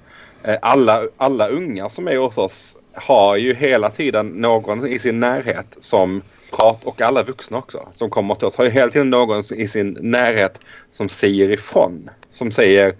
[0.43, 5.19] Eh, Alla, alla unga som är hos oss har ju hela tiden någon i sin
[5.19, 9.09] närhet som pratar, och alla vuxna också som kommer till oss har ju hela tiden
[9.09, 10.59] någon i sin närhet
[10.91, 12.09] som säger ifrån.
[12.31, 12.95] Som säger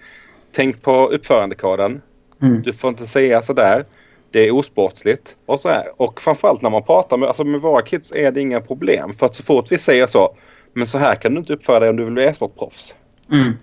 [0.52, 2.02] tänk på uppförandekoden.
[2.42, 2.62] Mm.
[2.62, 3.86] Du får inte säga sådär.
[4.32, 5.36] Det är osportsligt.
[5.46, 5.84] Och, så här.
[5.98, 9.14] och framförallt när man pratar med, alltså med våra kids är det inga problem.
[9.14, 10.36] För att så fort vi säger så.
[10.74, 12.96] Men så här kan du inte uppföra dig om du vill bli e-sportproffs.
[13.32, 13.54] Mm.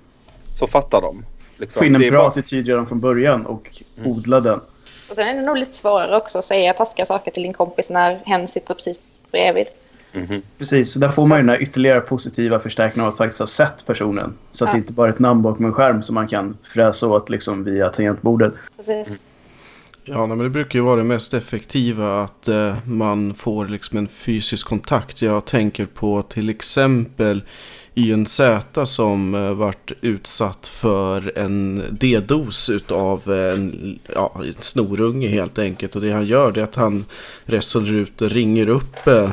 [0.54, 1.24] Så fattar de.
[1.60, 1.80] Liksom.
[1.80, 4.60] Få in en bra bara- attityd redan från början och odla den.
[5.10, 7.90] Och sen är det nog lite svårare också att säga taskiga saker till din kompis
[7.90, 9.00] när hen sitter precis
[9.32, 9.66] bredvid.
[10.12, 10.42] Mhm.
[10.58, 13.46] Precis, så där får man ju den här ytterligare positiva förstärkningen av att faktiskt ha
[13.46, 14.34] sett personen.
[14.52, 14.72] Så att Ja.
[14.72, 17.64] det inte bara är ett namn bakom en skärm som man kan fräsa åt liksom
[17.64, 18.54] via tangentbordet.
[18.76, 19.18] Precis.
[20.04, 23.98] Ja, nej, men det brukar ju vara det mest effektiva att eh, man får liksom
[23.98, 25.22] en fysisk kontakt.
[25.22, 27.42] Jag tänker på till exempel
[27.94, 28.40] YNZ
[28.84, 35.96] som eh, varit vart utsatt för en D-dos utav en, ja, en snorunge helt enkelt.
[35.96, 37.04] Och det han gör det är att han
[37.44, 39.30] resolut ringer upp eh,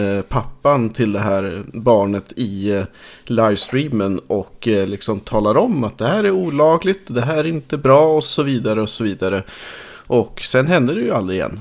[0.00, 2.84] eh, pappan till det här barnet i
[3.24, 8.16] livestreamen och liksom talar om att det här är olagligt, det här är inte bra
[8.16, 9.42] och så vidare och så vidare.
[10.06, 11.60] Och sen händer det ju aldrig igen.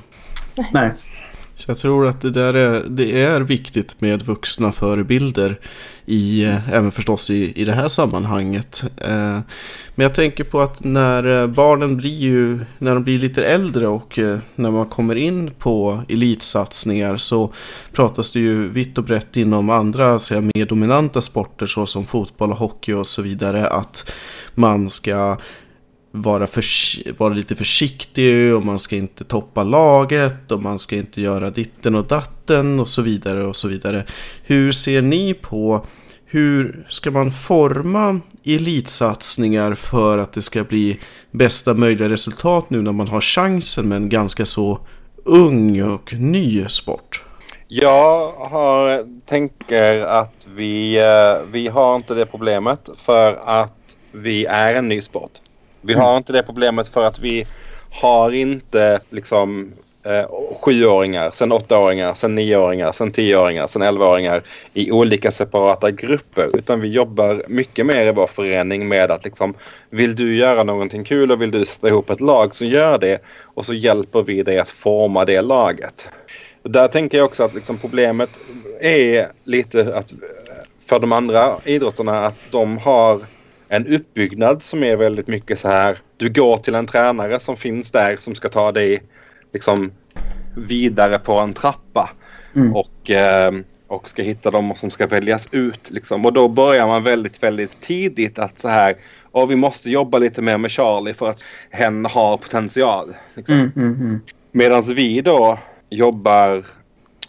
[0.71, 0.91] Nej.
[1.55, 5.59] Så jag tror att det där är, det är viktigt med vuxna förebilder
[6.05, 8.83] i, eh, även förstås i, i det här sammanhanget.
[8.97, 9.39] Eh,
[9.95, 13.87] men jag tänker på att när eh, barnen blir ju, när de blir lite äldre
[13.87, 14.19] och
[14.55, 17.53] när man kommer in på elitsatsningar så
[17.91, 22.57] pratas det ju vitt och brett inom andra säga, mer dominanta sporter såsom fotboll och
[22.57, 24.11] hockey och så vidare att
[24.55, 25.37] man ska
[26.15, 31.21] vara, förs- vara lite försiktig och man ska inte toppa laget och man ska inte
[31.21, 34.03] göra ditten och datten och så vidare och så vidare.
[34.43, 35.85] Hur ser ni på
[36.25, 40.99] hur ska man forma elitsatsningar för att det ska bli
[41.31, 44.79] bästa möjliga resultat nu när man har chansen med en ganska så
[45.25, 47.23] ung och ny sport?
[47.67, 54.73] Jag har, tänker att vi, eh, vi har inte det problemet för att vi är
[54.75, 55.31] en ny sport.
[55.85, 57.47] Vi har inte det problemet för att vi
[57.89, 60.25] har inte liksom eh,
[60.61, 64.43] sjuåringar, sen åttaåringar, sen nioåringar, sen tioåringar, sen elvaåringar
[64.73, 66.49] i olika separata grupper.
[66.57, 69.53] Utan vi jobbar mycket mer i vår förening med att liksom
[69.89, 73.21] vill du göra någonting kul och vill du sätta ihop ett lag så gör det.
[73.41, 76.09] Och så hjälper vi dig att forma det laget.
[76.63, 78.29] Där tänker jag också att liksom problemet
[78.79, 80.17] är lite att eh,
[80.85, 83.19] för de andra idrotterna att de har
[83.69, 85.97] en uppbyggnad som är väldigt mycket så här.
[86.17, 89.03] Du går till en tränare som finns där som ska ta dig
[89.53, 89.91] liksom
[90.55, 92.09] vidare på en trappa.
[92.55, 92.75] Mm.
[92.75, 93.53] Och, eh,
[93.87, 95.91] och ska hitta dem som ska väljas ut.
[95.91, 96.25] Liksom.
[96.25, 98.95] Och då börjar man väldigt, väldigt tidigt att så här.
[99.31, 103.15] Och vi måste jobba lite mer med Charlie för att hen har potential.
[103.33, 103.55] Liksom.
[103.55, 104.21] Mm, mm, mm.
[104.51, 106.65] Medan vi då jobbar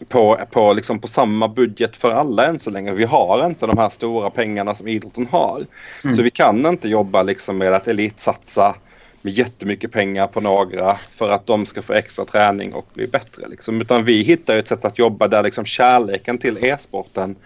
[0.09, 2.93] på, på, liksom på samma budget för alla än så länge.
[2.93, 5.67] Vi har inte de här stora pengarna som idrotten har.
[6.05, 6.17] Mm.
[6.17, 8.75] Så vi kan inte jobba liksom med att elitsatsa
[9.23, 13.49] med jättemycket pengar på några för att de ska få extra träning och bli bättre.
[13.49, 13.81] Liksom.
[13.81, 17.37] Utan vi hittar ett sätt att jobba där liksom kärleken till e-sporten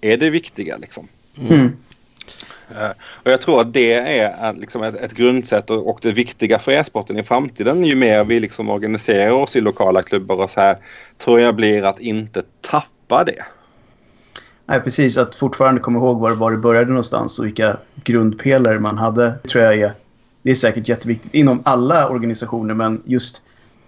[0.00, 0.76] är det viktiga.
[0.76, 1.08] Liksom.
[1.50, 1.76] Mm.
[2.80, 2.90] Eh,
[3.22, 6.58] och jag tror att det är eh, liksom ett, ett grundsätt och, och det viktiga
[6.58, 7.84] för e-sporten i framtiden.
[7.84, 10.76] Ju mer vi liksom organiserar oss i lokala klubbar och så här
[11.18, 13.44] tror jag blir att inte tappa det.
[14.66, 15.18] Nej, precis.
[15.18, 19.34] Att fortfarande komma ihåg var, var det började någonstans och vilka grundpelare man hade.
[19.42, 19.92] Det tror jag är,
[20.42, 23.42] det är säkert jätteviktigt inom alla organisationer men just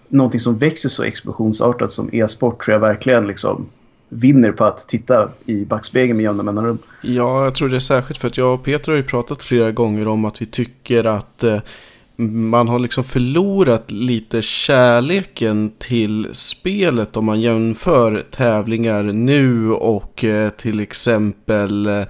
[0.08, 3.66] någonting som växer så explosionsartat som e-sport tror jag verkligen liksom
[4.08, 6.78] vinner på att titta i backspegeln med jämna mellanrum.
[7.02, 9.72] Ja, jag tror det är särskilt för att jag och Peter har ju pratat flera
[9.72, 11.58] gånger om att vi tycker att eh,
[12.18, 20.50] man har liksom förlorat lite kärleken till spelet om man jämför tävlingar nu och eh,
[20.50, 22.04] till exempel eh,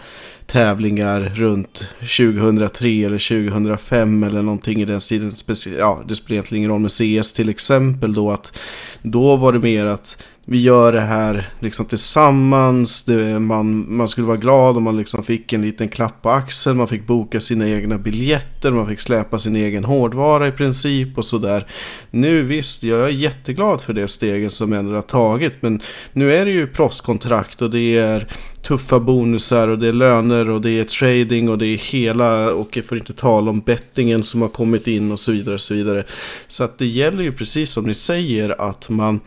[0.47, 1.85] tävlingar runt
[2.19, 5.33] 2003 eller 2005 eller någonting i den stilen.
[5.79, 8.59] Ja, det spelar egentligen ingen roll med CS till exempel då att
[9.03, 13.05] då var det mer att vi gör det här liksom tillsammans.
[13.05, 16.77] Det, man, man skulle vara glad om man liksom fick en liten klapp på axeln.
[16.77, 18.71] Man fick boka sina egna biljetter.
[18.71, 21.67] Man fick släpa sin egen hårdvara i princip och sådär.
[22.11, 25.63] Nu visst, jag är jätteglad för det steget som ändå har tagit.
[25.63, 25.81] Men
[26.13, 28.27] nu är det ju proffskontrakt och det är
[28.63, 32.77] tuffa bonusar och det är löner och det är trading och det är hela och
[32.77, 35.55] jag får inte tala om bettingen som har kommit in och så vidare.
[35.55, 36.05] Och så vidare.
[36.49, 39.21] Så att det gäller ju precis som ni säger att man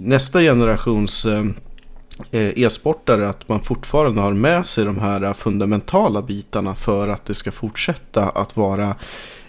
[0.00, 1.44] nästa generations eh,
[2.30, 7.24] eh, e-sportare att man fortfarande har med sig de här eh, fundamentala bitarna för att
[7.24, 8.96] det ska fortsätta att vara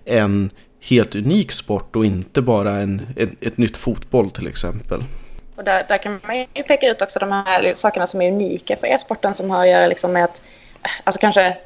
[0.05, 0.49] en
[0.81, 5.03] helt unik sport och inte bara en, ett, ett nytt fotboll till exempel.
[5.55, 8.77] Och där, där kan man ju peka ut också de här sakerna som är unika
[8.77, 10.43] för e-sporten som har att göra liksom med att,
[11.03, 11.57] alltså kanske,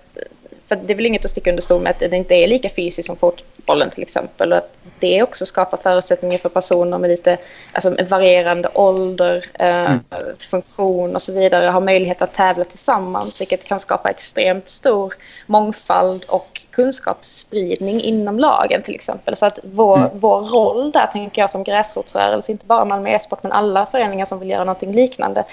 [0.67, 2.69] för det är väl inget att sticka under stol med att det inte är lika
[2.69, 4.51] fysiskt som fotbollen till exempel.
[4.51, 7.38] Och att det också skapar förutsättningar för personer med lite
[7.71, 9.99] alltså, varierande ålder, eh, mm.
[10.39, 15.13] funktion och så vidare har möjlighet att tävla tillsammans vilket kan skapa extremt stor
[15.45, 19.36] mångfald och kunskapsspridning inom lagen till exempel.
[19.36, 20.10] Så att vår, mm.
[20.13, 24.39] vår roll där tänker jag som gräsrotsrörelse, inte bara Malmö e-sport men alla föreningar som
[24.39, 25.43] vill göra någonting liknande,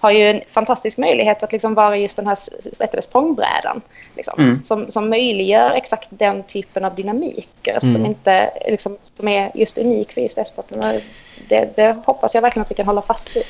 [0.00, 3.80] har ju en fantastisk möjlighet att liksom vara just den här språngbrädan.
[4.16, 4.51] Liksom, mm.
[4.64, 7.94] Som, som möjliggör exakt den typen av dynamiker mm.
[7.94, 11.00] som, inte, liksom, som är just unik för just e-sporten.
[11.48, 13.42] Det, det hoppas jag verkligen att vi kan hålla fast vid.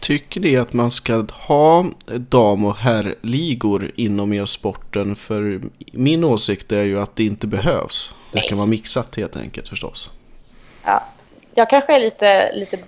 [0.00, 5.16] Tycker ni att man ska ha dam och herrligor inom e-sporten?
[5.16, 5.60] För
[5.92, 8.14] min åsikt är ju att det inte behövs.
[8.32, 10.10] Det ska vara mixat helt enkelt förstås.
[10.84, 11.02] Ja,
[11.54, 12.78] jag kanske är lite, lite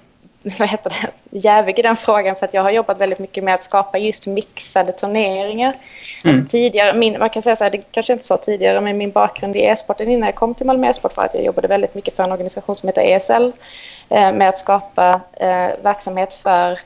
[0.58, 3.54] vad heter det, jävig i den frågan för att jag har jobbat väldigt mycket med
[3.54, 5.76] att skapa just mixade turneringar.
[6.24, 6.36] Mm.
[6.36, 9.10] Alltså tidigare, min, man kan säga så här, det kanske inte sa tidigare, men min
[9.10, 12.16] bakgrund i e-sporten innan jag kom till Malmö e-sport var att jag jobbade väldigt mycket
[12.16, 13.52] för en organisation som heter ESL
[14.08, 16.78] eh, med att skapa eh, verksamhet för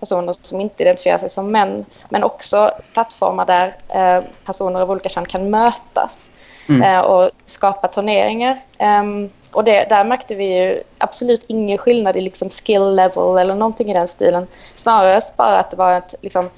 [0.00, 5.08] personer som inte identifierar sig som män, men också plattformar där eh, personer av olika
[5.08, 6.30] kön kan mötas
[6.68, 6.82] mm.
[6.82, 8.60] eh, och skapa turneringar.
[8.78, 13.54] Um, och det, där märkte vi ju absolut ingen skillnad i liksom skill level eller
[13.54, 14.46] någonting i den stilen.
[14.74, 16.50] Snarare bara att det var ett liksom,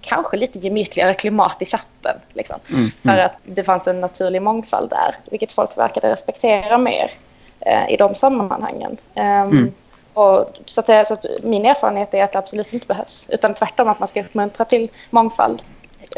[0.00, 2.16] kanske lite gemytligare klimat i chatten.
[2.32, 2.90] Liksom, mm.
[3.02, 3.26] För mm.
[3.26, 7.10] att det fanns en naturlig mångfald där, vilket folk verkade respektera mer
[7.60, 8.96] eh, i de sammanhangen.
[9.14, 9.72] Um, mm.
[10.14, 13.28] Och så, att, så att min erfarenhet är att det absolut inte behövs.
[13.32, 15.62] Utan tvärtom att man ska uppmuntra till mångfald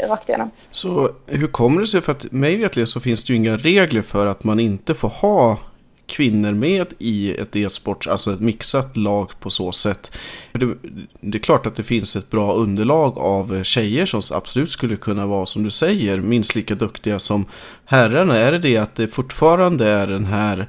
[0.09, 0.51] rakt igenom.
[0.71, 2.01] Så hur kommer det sig?
[2.01, 5.09] För att mig vetligen så finns det ju inga regler för att man inte får
[5.09, 5.59] ha
[6.11, 10.19] kvinnor med i ett e-sport, alltså ett mixat lag på så sätt.
[10.53, 10.75] Det,
[11.21, 15.27] det, är klart att det finns ett bra underlag av tjejer som absolut skulle kunna
[15.27, 17.47] vara, som du säger, minst lika duktiga som
[17.85, 18.37] herrarna.
[18.37, 20.69] Är det det att det fortfarande är den här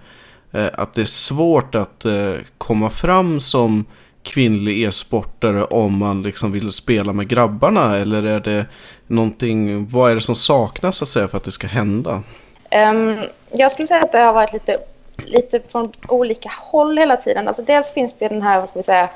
[0.52, 3.86] Eh, att det är svårt att eh, komma fram som
[4.24, 7.98] kvinnlig e-sportare om man liksom vill spela med grabbarna?
[7.98, 8.66] Eller är det
[9.08, 12.24] någonting, vad är det som saknas så att säga för att det ska hända?
[12.92, 13.20] Um,
[13.52, 14.78] jag skulle säga att det har varit lite,
[15.26, 17.48] lite från olika håll hela tiden.
[17.48, 19.10] Alltså dels finns det den här, vad ska vi säga,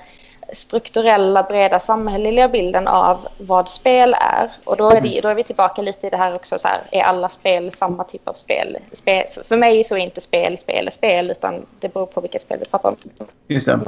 [0.54, 4.52] strukturella, breda samhälleliga bilden av vad spel är.
[4.64, 6.82] Och då är, det, då är vi tillbaka lite i det här också, så här,
[6.92, 8.78] är alla spel samma typ av spel?
[8.92, 12.60] spel för mig så är inte spel spel spel, utan det beror på vilket spel
[12.60, 12.96] vi pratar om.
[13.48, 13.80] Just det.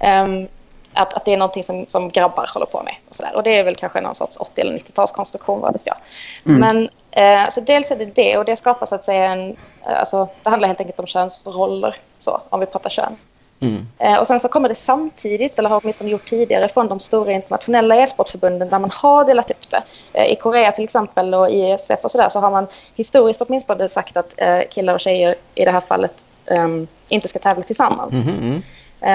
[0.00, 0.48] Men, um,
[0.92, 2.94] att, att det är någonting som, som grabbar håller på med.
[3.08, 3.36] Och, så där.
[3.36, 5.96] och det är väl kanske någon sorts 80 eller 90-talskonstruktion, vad vet jag.
[6.46, 6.60] Mm.
[6.60, 9.56] Men eh, så dels är det det, och det skapar så att säga en...
[9.84, 13.16] Alltså, det handlar helt enkelt om könsroller, så, om vi pratar kön.
[13.60, 13.86] Mm.
[13.98, 17.32] Eh, och sen så kommer det samtidigt, eller har åtminstone gjort tidigare, från de stora
[17.32, 19.82] internationella e-sportförbunden där man har delat upp det.
[20.12, 23.88] Eh, I Korea till exempel och i ESF och sådär så har man historiskt åtminstone
[23.88, 28.12] sagt att eh, killar och tjejer i det här fallet um, inte ska tävla tillsammans.
[28.12, 28.56] Mm.
[28.56, 28.60] Eh,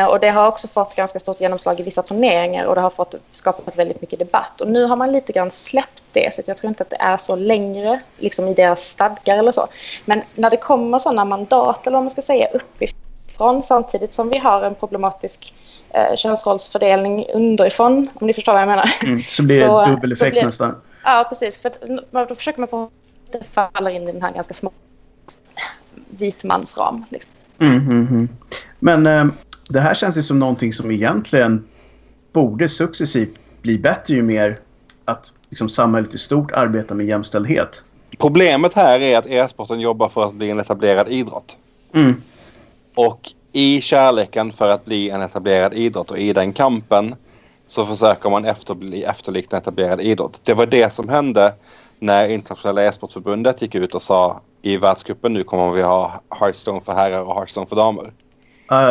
[0.10, 3.15] och det har också fått ganska stort genomslag i vissa turneringar och det har fått
[3.34, 4.62] skapat väldigt mycket debatt.
[4.62, 7.17] Och nu har man lite grann släppt det så jag tror inte att det är
[7.17, 9.67] så längre liksom i deras stadgar eller så.
[10.06, 14.38] Men när det kommer sådana mandat eller vad man ska säga uppifrån samtidigt som vi
[14.38, 15.54] har en problematisk
[15.89, 18.89] eh, könsrollsfördelning underifrån, om ni förstår vad jag menar.
[19.04, 20.82] Mm, så blir det så, dubbel effekt blir, nästan.
[21.04, 21.58] Ja, precis.
[21.58, 22.89] För att, då försöker man få
[23.32, 24.71] det faller in i den här ganska små
[26.10, 27.06] vitmansram.
[27.10, 27.32] Liksom.
[27.60, 28.30] Mm, mm, mm.
[28.80, 29.26] Men eh,
[29.69, 31.67] det här känns ju som någonting som egentligen
[32.34, 34.60] borde successivt bli bättre ju mer
[35.06, 37.84] att liksom, samhället i stort arbetar med jämställdhet.
[38.17, 41.58] Problemet här är att e-sporten jobbar för att bli en etablerad idrott.
[41.93, 42.21] Mm.
[42.95, 47.15] Och i kärleken för att bli en etablerad idrott och i den kampen
[47.67, 50.39] så försöker man efterlikna etablerad idrott.
[50.43, 51.54] Det var det som hände
[51.99, 56.93] när internationella e-sportförbundet gick ut och sa i världscupen nu kommer vi ha Hearthstone för
[56.93, 58.12] herrar och Hearthstone för damer.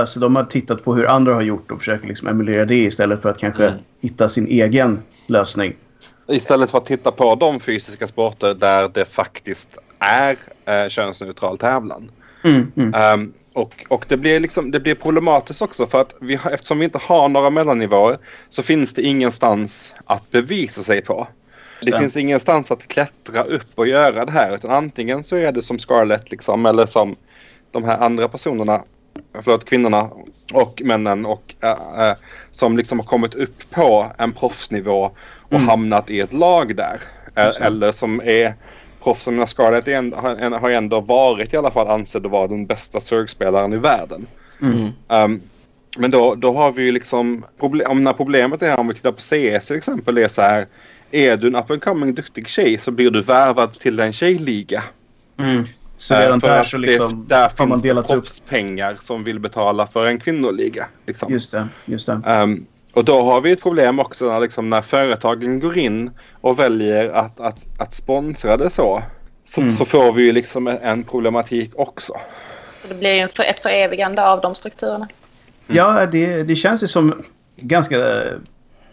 [0.06, 3.22] Så de har tittat på hur andra har gjort och försöker liksom emulera det istället
[3.22, 3.78] för att kanske mm.
[4.00, 5.74] hitta sin egen lösning.
[6.28, 12.10] Istället för att titta på de fysiska sporter där det faktiskt är eh, könsneutral tävlan.
[12.44, 13.20] Mm, mm.
[13.20, 16.84] Um, och, och det, blir liksom, det blir problematiskt också för att vi eftersom vi
[16.84, 21.28] inte har några mellannivåer så finns det ingenstans att bevisa sig på.
[21.80, 22.00] Det Stäm.
[22.00, 25.78] finns ingenstans att klättra upp och göra det här utan antingen så är det som
[25.78, 27.16] Scarlett liksom eller som
[27.70, 28.82] de här andra personerna
[29.42, 30.10] förlåt, kvinnorna
[30.52, 32.16] och männen och äh, äh,
[32.50, 35.68] som liksom har kommit upp på en proffsnivå och mm.
[35.68, 37.00] hamnat i ett lag där.
[37.34, 38.54] Äh, eller som är
[39.02, 43.72] proffsen Scarlett är, har, ändå varit i alla fall ansedd att vara den bästa surgspelaren
[43.72, 44.26] i världen.
[44.62, 44.88] Mm.
[45.08, 45.42] Um,
[45.96, 49.20] men då, då har vi ju liksom, problem, när problemet är om vi tittar på
[49.20, 50.66] CS till exempel, är så här.
[51.10, 54.82] Är du en up and coming duktig tjej så blir du värvad till en tjejliga.
[55.38, 55.64] Mm.
[55.96, 59.40] Så redan för där så liksom det, där har man delat upp pengar som vill
[59.40, 60.86] betala för en kvinnoliga.
[61.06, 61.32] Liksom.
[61.32, 61.68] Just det.
[61.84, 62.20] Just det.
[62.26, 66.58] Um, och då har vi ett problem också när, liksom, när företagen går in och
[66.58, 69.02] väljer att, att, att sponsra det så.
[69.44, 69.72] Så, mm.
[69.72, 72.12] så får vi ju liksom en problematik också.
[72.82, 75.08] Så det blir ju ett förevigande av de strukturerna.
[75.68, 75.76] Mm.
[75.76, 77.22] Ja, det, det känns ju som
[77.56, 77.96] ganska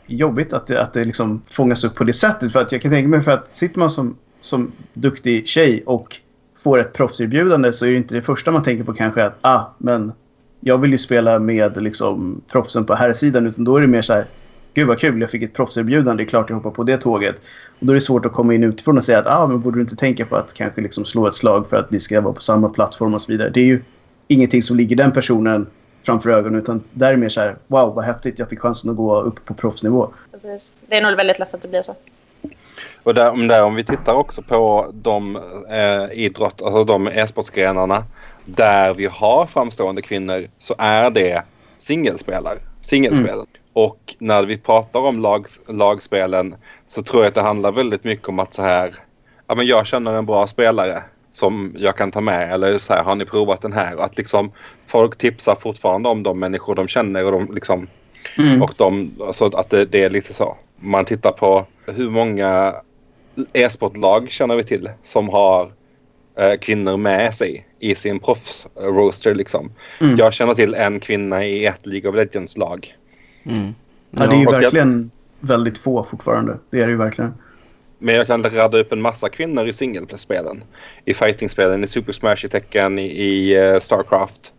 [0.05, 2.51] jobbigt att det, att det liksom fångas upp på det sättet.
[2.51, 6.17] För att jag kan tänka mig för att sitter man som, som duktig tjej och
[6.63, 9.61] får ett proffserbjudande så är det inte det första man tänker på kanske att ah,
[9.77, 10.11] men
[10.59, 14.01] jag vill ju spela med liksom, proffsen på här sidan utan då är det mer
[14.01, 14.25] så här
[14.73, 17.35] Gud vad kul, jag fick ett proffserbjudande, det är klart jag hoppar på det tåget.
[17.79, 19.77] Och då är det svårt att komma in utifrån och säga att ah, men borde
[19.77, 22.33] du inte tänka på att kanske liksom slå ett slag för att ni ska vara
[22.33, 23.49] på samma plattform och så vidare.
[23.49, 23.81] Det är ju
[24.27, 25.67] ingenting som ligger den personen
[26.03, 28.91] framför ögonen utan där är det mer så här wow vad häftigt, jag fick chansen
[28.91, 30.13] att gå upp på proffsnivå.
[30.31, 30.73] Precis.
[30.87, 31.95] Det är nog väldigt lätt att det blir så.
[33.03, 35.35] Och där, om, där, om vi tittar också på de
[35.69, 38.03] eh, idrott, alltså de e-sportsgrenarna
[38.45, 41.43] där vi har framstående kvinnor så är det
[41.77, 42.57] singelspelare.
[42.81, 43.33] Singelspelen.
[43.33, 43.47] Mm.
[43.73, 46.55] Och när vi pratar om lag, lagspelen
[46.87, 48.95] så tror jag att det handlar väldigt mycket om att så här,
[49.47, 53.03] ja men jag känner en bra spelare som jag kan ta med eller så här,
[53.03, 53.95] har ni provat den här?
[53.95, 54.51] Och att liksom
[54.87, 57.87] folk tipsar fortfarande om de människor de känner och de liksom
[58.37, 58.61] mm.
[58.61, 60.57] och de, så att det, det är lite så.
[60.79, 62.75] Man tittar på hur många
[63.53, 65.71] e-sportlag känner vi till som har
[66.35, 69.35] eh, kvinnor med sig i sin proffs-roster.
[69.35, 69.71] Liksom.
[70.01, 70.15] Mm.
[70.15, 72.95] Jag känner till en kvinna i ett League of Legends-lag.
[73.43, 73.75] Mm.
[74.11, 75.47] Ja, det är ju verkligen jag...
[75.47, 76.57] väldigt få fortfarande.
[76.69, 77.33] Det är det ju verkligen.
[77.97, 80.63] Men jag kan radda upp en massa kvinnor i singelspelen.
[81.05, 84.53] I fightingspelen, i Super Smash, i Tekken, i, i uh, Starcraft.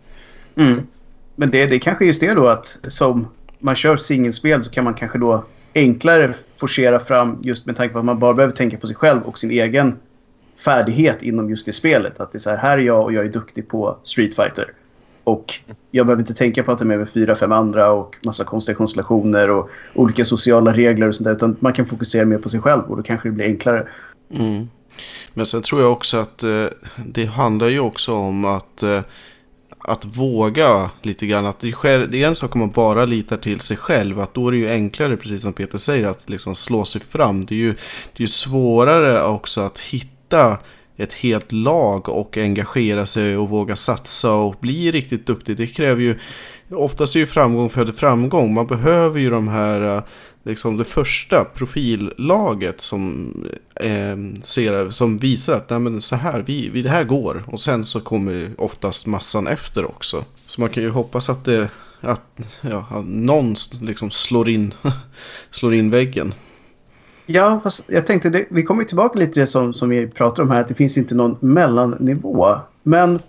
[0.56, 0.86] Mm.
[1.36, 4.84] Men det, det är kanske just det då att som man kör singelspel så kan
[4.84, 8.76] man kanske då enklare forcera fram just med tanke på att man bara behöver tänka
[8.76, 9.96] på sig själv och sin egen
[10.64, 12.20] färdighet inom just det spelet.
[12.20, 14.72] Att det är så här, här är jag och jag är duktig på Street Fighter.
[15.24, 15.54] Och
[15.90, 18.76] jag behöver inte tänka på att det är med fyra, fem andra och massa konstiga
[18.76, 21.34] konstellationer och olika sociala regler och sånt där.
[21.34, 23.88] Utan man kan fokusera mer på sig själv och då kanske det blir enklare.
[24.30, 24.68] Mm.
[25.34, 26.66] Men sen tror jag också att eh,
[27.06, 29.00] det handlar ju också om att eh,
[29.84, 31.46] att våga lite grann.
[31.46, 34.20] Att det, är, det är en sak om man bara litar till sig själv.
[34.20, 37.44] Att då är det ju enklare, precis som Peter säger, att liksom slå sig fram.
[37.44, 40.58] Det är ju, det är ju svårare också att hitta
[40.96, 45.56] ett helt lag och engagera sig och våga satsa och bli riktigt duktig.
[45.56, 46.18] Det kräver ju,
[46.70, 48.54] oftast är ju framgång föder framgång.
[48.54, 50.02] Man behöver ju de här eh,
[50.44, 53.32] liksom det första profillaget som,
[53.74, 57.42] eh, ser, som visar att nej, men så här, vi, vi, det här går.
[57.46, 60.24] Och sen så kommer oftast massan efter också.
[60.46, 61.68] Så man kan ju hoppas att, det,
[62.00, 64.74] att, ja, att någon liksom slår in,
[65.50, 66.34] slår in väggen.
[67.26, 70.42] Ja, fast jag tänkte, det, vi kommer tillbaka lite till det som, som vi pratar
[70.42, 72.56] om här, att det finns inte någon mellannivå.
[72.82, 73.20] Men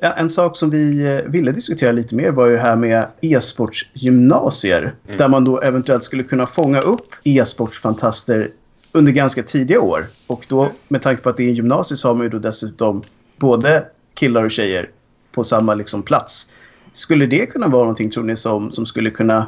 [0.00, 3.06] Ja, en sak som vi eh, ville diskutera lite mer var ju det här med
[3.20, 4.80] e-sportsgymnasier.
[4.80, 5.18] Mm.
[5.18, 8.50] Där man då eventuellt skulle kunna fånga upp e-sportsfantaster
[8.92, 10.06] under ganska tidiga år.
[10.26, 12.38] Och då med tanke på att det är en gymnasie så har man ju då
[12.38, 13.02] dessutom
[13.36, 13.84] både
[14.14, 14.90] killar och tjejer
[15.32, 16.52] på samma liksom, plats.
[16.92, 19.46] Skulle det kunna vara någonting tror ni som, som skulle kunna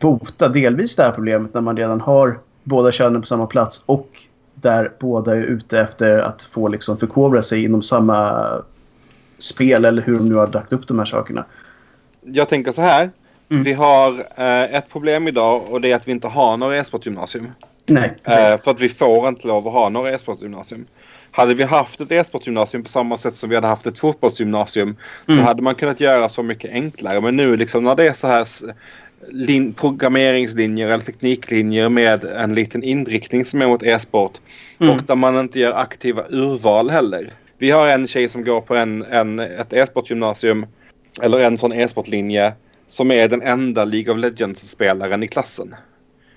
[0.00, 4.08] bota delvis det här problemet när man redan har båda könen på samma plats och
[4.54, 8.48] där båda är ute efter att få liksom förkovra sig inom samma
[9.38, 11.44] spel eller hur de nu har lagt upp de här sakerna.
[12.22, 13.10] Jag tänker så här.
[13.50, 13.62] Mm.
[13.62, 17.48] Vi har eh, ett problem idag och det är att vi inte har några e-sportgymnasium.
[17.86, 18.14] Nej.
[18.24, 20.86] Eh, för att vi får inte lov att ha några e-sportgymnasium.
[21.30, 25.32] Hade vi haft ett e-sportgymnasium på samma sätt som vi hade haft ett fotbollsgymnasium så
[25.32, 25.44] Mm.
[25.44, 27.20] hade man kunnat göra så mycket enklare.
[27.20, 28.44] Men nu liksom när det är så här
[29.72, 34.32] programmeringslinjer eller tekniklinjer med en liten inriktning som är mot e-sport
[34.80, 34.94] Mm.
[34.96, 37.32] och där man inte gör aktiva urval heller.
[37.58, 40.66] Vi har en tjej som går på en, en, ett e-sportgymnasium
[41.22, 42.52] eller en sån e-sportlinje
[42.88, 45.74] som är den enda League of Legends-spelaren i klassen.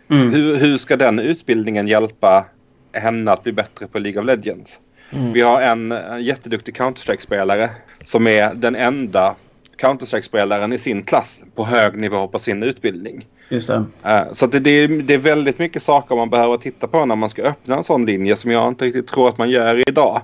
[0.09, 0.33] Mm.
[0.33, 2.45] Hur, hur ska den utbildningen hjälpa
[2.93, 4.79] henne att bli bättre på League of Legends?
[5.11, 5.33] Mm.
[5.33, 7.69] Vi har en, en jätteduktig Counter-Strike-spelare
[8.03, 9.35] som är den enda
[9.77, 13.27] Counter-Strike-spelaren i sin klass på hög nivå på sin utbildning.
[13.49, 13.85] Just det.
[14.03, 17.15] Eh, så det, det, är, det är väldigt mycket saker man behöver titta på när
[17.15, 20.21] man ska öppna en sån linje som jag inte riktigt tror att man gör idag.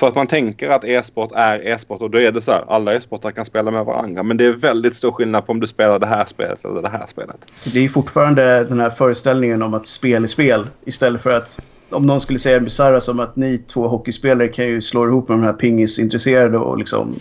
[0.00, 2.94] För att man tänker att e-sport är e-sport och då är det så här, alla
[2.94, 4.22] e-sportare kan spela med varandra.
[4.22, 6.88] Men det är väldigt stor skillnad på om du spelar det här spelet eller det
[6.88, 7.36] här spelet.
[7.54, 10.66] Så det är fortfarande den här föreställningen om att spel är spel.
[10.84, 14.80] Istället för att om någon skulle säga bisarra som att ni två hockeyspelare kan ju
[14.80, 17.20] slå ihop med de här pingisintresserade och liksom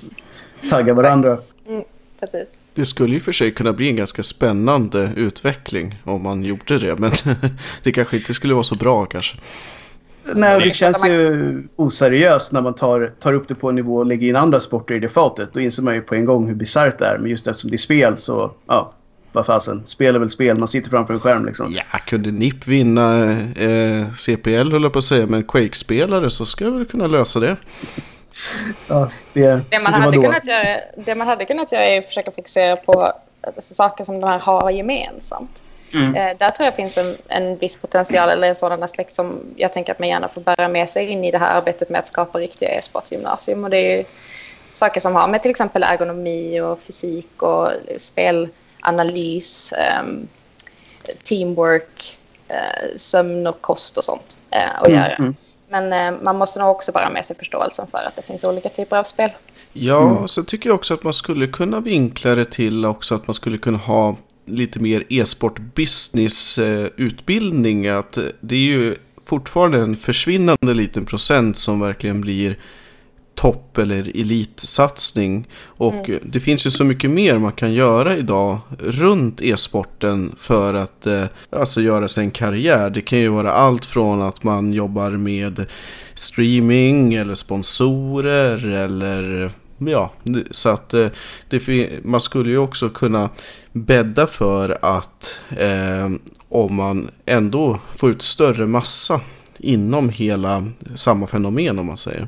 [0.69, 1.37] tagga varandra.
[2.19, 2.47] Precis.
[2.73, 6.99] Det skulle ju för sig kunna bli en ganska spännande utveckling om man gjorde det.
[6.99, 7.11] Men
[7.83, 9.37] det kanske inte skulle vara så bra kanske.
[10.23, 14.05] Nej, det känns ju oseriöst när man tar, tar upp det på en nivå och
[14.05, 15.53] lägger in andra sporter i det fatet.
[15.53, 17.17] Då inser man ju på en gång hur bisarrt det är.
[17.17, 18.93] Men just eftersom det är spel så, ja,
[19.31, 19.81] vad fasen.
[19.85, 21.73] Spel är väl spel, man sitter framför en skärm liksom.
[21.75, 25.25] Ja, kunde NIP vinna eh, CPL höll jag på att säga.
[25.27, 27.55] Men Quake-spelare så ska jag väl kunna lösa det.
[28.87, 32.31] Ja, det, Det man, hade kunnat göra, det man hade kunnat göra är att försöka
[32.31, 33.13] fokusera på
[33.61, 35.63] saker som de här har gemensamt.
[35.93, 36.15] Mm.
[36.15, 39.73] Eh, där tror jag finns en, en viss potential eller en sådan aspekt som jag
[39.73, 42.07] tänker att man gärna får bära med sig in i det här arbetet med att
[42.07, 43.63] skapa riktiga e-sportgymnasium.
[43.63, 44.03] Och det är ju
[44.73, 50.27] saker som har med till exempel ergonomi och fysik och spelanalys, ehm,
[51.23, 52.17] teamwork,
[52.47, 52.55] eh,
[52.95, 55.07] sömn och kost och sånt eh, att Mm, göra.
[55.15, 55.35] mm.
[55.71, 58.69] Men eh, man måste nog också bära med sig förståelsen för att det finns olika
[58.69, 59.29] typer av spel.
[59.73, 63.33] Ja, så tycker jag också att man skulle kunna vinkla det till också att man
[63.33, 64.15] skulle kunna ha
[64.49, 67.87] lite mer e-sport business eh, utbildning.
[67.87, 68.95] Att eh, det är ju
[69.25, 72.55] fortfarande en försvinnande liten procent som verkligen blir
[73.39, 75.47] topp eller elitsatsning.
[75.65, 80.73] Och eh, det finns ju så mycket mer man kan göra idag runt e-sporten för
[80.73, 82.89] att eh, alltså göra sig en karriär.
[82.89, 85.65] Det kan ju vara allt från att man jobbar med
[86.15, 90.11] streaming eller sponsorer eller ja,
[90.51, 91.07] så att eh,
[91.49, 93.29] det, man skulle ju också kunna
[93.71, 96.09] bädda för att eh,
[96.49, 99.21] om man ändå får ut större massa
[99.57, 100.65] inom hela
[100.95, 102.27] samma fenomen om man säger.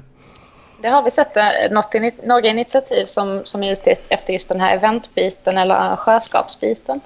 [0.82, 1.95] Det har vi sett eh, något,
[2.26, 7.02] några initiativ som, som är ute efter just den här eventbiten eller arrangörskapsbiten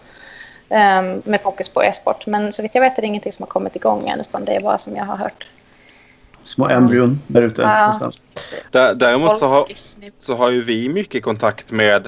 [0.70, 2.28] eh, ehm, med fokus på e-sport.
[2.28, 4.56] Men så vitt jag vet är det ingenting som har kommit igång än utan det
[4.56, 5.48] är bara som jag har hört.
[6.46, 7.80] Små embryon där ute Ja.
[7.80, 8.22] någonstans.
[8.72, 9.66] Dä- Däremot så har,
[10.20, 12.08] så har ju vi mycket kontakt med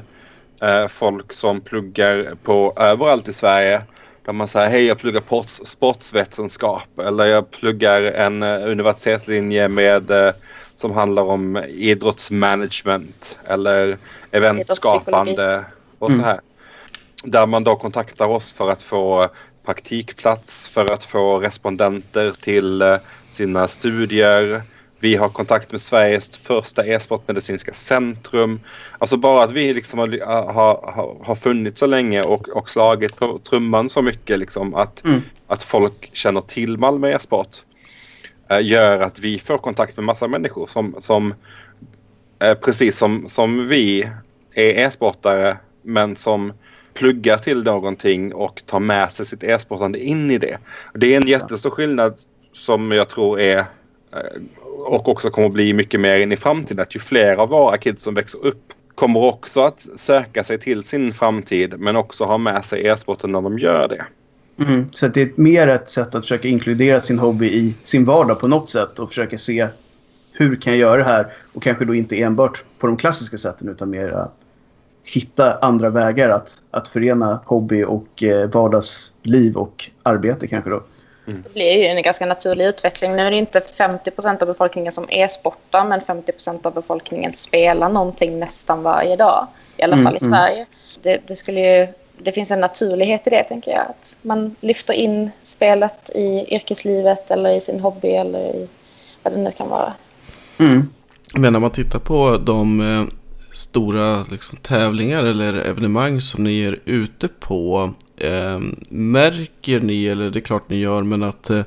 [0.62, 3.82] eh, folk som pluggar på överallt i Sverige.
[4.26, 10.12] Där man säger hej jag pluggar sports, sportsvetenskap eller jag pluggar en eh, universitetslinje med
[10.12, 10.32] eh,
[10.76, 13.98] som handlar om idrottsmanagement eller
[14.32, 15.64] eventskapande
[16.00, 16.26] och så Mm.
[16.26, 16.40] här.
[17.24, 19.28] Där man då kontaktar oss för att få
[19.66, 22.96] praktikplats, för att få respondenter till eh,
[23.30, 24.62] sina studier.
[25.00, 28.60] Vi har kontakt med Sveriges första e-sportmedicinska centrum.
[29.00, 33.40] Alltså bara att vi liksom har, har, har, funnits så länge och, och slagit på
[33.50, 35.22] trumman så mycket liksom att, Mm.
[35.48, 37.58] att folk känner till Malmö e-sport
[38.50, 41.34] eh, gör att vi får kontakt med massa människor som, som
[42.40, 44.10] eh, precis som, som vi
[44.54, 46.54] är e-sportare men som
[46.94, 50.58] pluggar till någonting och tar med sig sitt e-sportande in i det.
[50.94, 52.18] Det är en jättestor skillnad
[52.58, 54.42] som jag tror är eh,
[54.78, 56.80] och också kommer att bli mycket mer in i framtiden.
[56.80, 60.84] Att ju fler av våra kids som växer upp kommer också att söka sig till
[60.84, 64.06] sin framtid men också ha med sig e-sporten när de gör det.
[64.64, 64.90] Mm.
[64.92, 68.40] Så att det är mer ett sätt att försöka inkludera sin hobby i sin vardag
[68.40, 69.68] på något sätt och försöka se
[70.32, 71.34] hur kan jag göra det här?
[71.54, 74.34] Och kanske då inte enbart på de klassiska sätten utan mer att
[75.04, 80.84] hitta andra vägar att, att förena hobby och eh, vardagsliv och arbete kanske då.
[81.32, 83.16] Det blir ju en ganska naturlig utveckling.
[83.16, 88.40] Nu är det inte 50% av befolkningen som e-sportar men 50% av befolkningen spelar någonting
[88.40, 89.48] nästan varje dag.
[89.78, 90.34] I alla Mm, fall i mm.
[90.34, 90.66] Sverige.
[91.02, 93.82] Det, det, skulle ju, det finns en naturlighet i det, tänker jag.
[93.82, 98.68] Att man lyfter in spelet i yrkeslivet eller i sin hobby eller i
[99.24, 99.94] vad det nu kan vara.
[100.60, 100.90] Mm.
[101.36, 103.14] Men när man tittar på de eh,
[103.54, 107.94] stora liksom, tävlingar eller evenemang som ni är ute på.
[108.18, 108.60] Eh,
[108.90, 111.64] märker ni, eller det är klart ni gör, men att eh,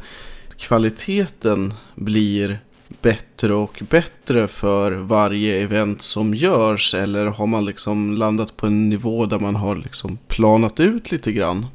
[0.57, 2.59] kvaliteten blir
[3.03, 6.95] bättre och bättre för varje event som görs?
[6.95, 11.33] Eller har man liksom landat på en nivå där man har liksom planat ut lite
[11.33, 11.67] grann?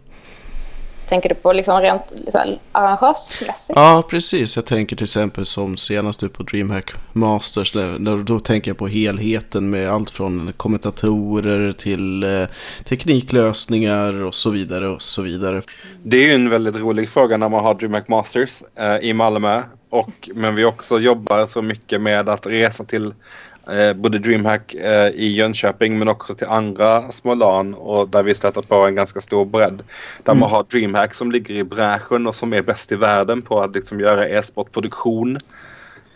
[1.10, 2.42] Tänker du på liksom rent liksom,
[2.72, 3.74] arrangörsmässigt?
[3.76, 4.56] Ja, precis.
[4.56, 7.72] Jag tänker till exempel som senast ut på DreamHack Masters.
[7.72, 12.48] Där, då tänker jag på helheten med allt från kommentatorer till eh,
[12.84, 15.62] tekniklösningar och så vidare och så vidare.
[16.04, 19.64] Det är ju en väldigt rolig fråga när man har DreamHack Masters eh, i Malmö.
[19.90, 23.14] Och, men vi också jobbar så mycket med att resa till
[23.72, 28.36] eh, både DreamHack eh, i Jönköping men också till andra små LAN och där vi
[28.36, 29.84] stöter på en ganska stor bredd.
[30.24, 30.40] Där Mm.
[30.40, 33.76] man har DreamHack som ligger i bräschen och som är bäst i världen på att
[33.76, 35.36] liksom göra e-sportproduktion.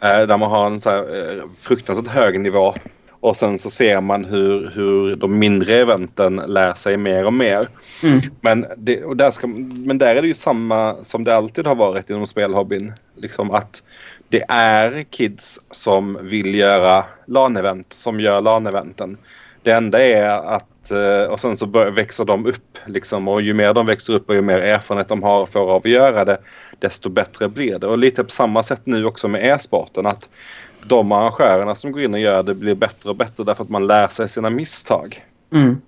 [0.01, 0.97] Eh, där man har en så här,
[1.37, 2.75] eh, fruktansvärt hög nivå.
[3.21, 7.67] Och sen så ser man hur, hur de mindre eventen lär sig mer och mer.
[8.03, 8.21] Mm.
[8.41, 11.75] Men, det, och där ska, men där är det ju samma som det alltid har
[11.75, 12.93] varit inom spelhobbyn.
[13.15, 13.83] Liksom att
[14.30, 19.17] det är kids som vill göra LAN-event som gör LAN-eventen.
[19.63, 23.53] Det enda är att, eh, och sen så bör, växer de upp liksom och ju
[23.53, 26.38] mer de växer upp och ju mer erfarenhet de har för att göra det
[26.80, 27.88] desto bättre blir det.
[27.88, 30.30] Och lite på samma sätt nu också med e-sporten att
[30.84, 33.88] de arrangörerna som går in och gör det blir bättre och bättre därför att man
[33.88, 35.25] lär sig sina misstag.
[35.53, 35.82] Mm.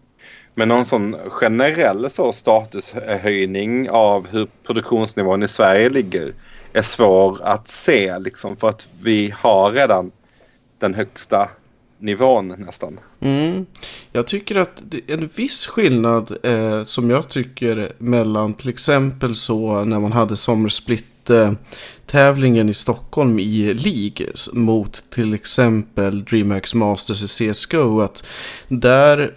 [0.56, 6.34] Men någon sån generell så statushöjning av hur produktionsnivån i Sverige ligger
[6.74, 10.12] är svår att se liksom för att vi har redan
[10.80, 11.50] den högsta
[12.00, 13.00] nivån nästan.
[13.20, 13.66] Mm.
[14.12, 19.36] Jag tycker att det är en viss skillnad eh, som jag tycker mellan till exempel
[19.36, 21.52] så när man hade Sommersplit eh,
[22.06, 28.02] tävlingen i Stockholm i League mot till exempel DreamHack Masters i CSGO.
[28.02, 28.24] Att
[28.68, 29.34] där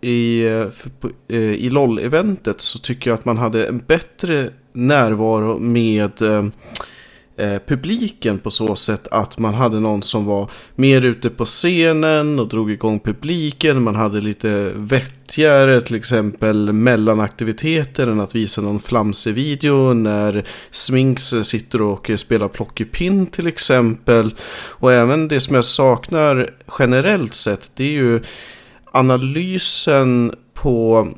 [0.00, 0.66] i, eh,
[1.28, 6.44] eh, i LOL-eventet så tycker jag att man hade en bättre närvaro med eh,
[7.36, 12.38] eh, publiken på så sätt att man hade någon som var mer ute på scenen
[12.38, 13.82] och drog igång publiken.
[13.82, 21.34] Man hade lite vettigare till exempel mellanaktiviteter än att visa någon flamsig video när Sminks
[21.42, 24.34] sitter och spelar plockepinn till exempel.
[24.70, 28.20] Och även det som jag saknar generellt sett det är ju
[28.92, 31.08] analysen på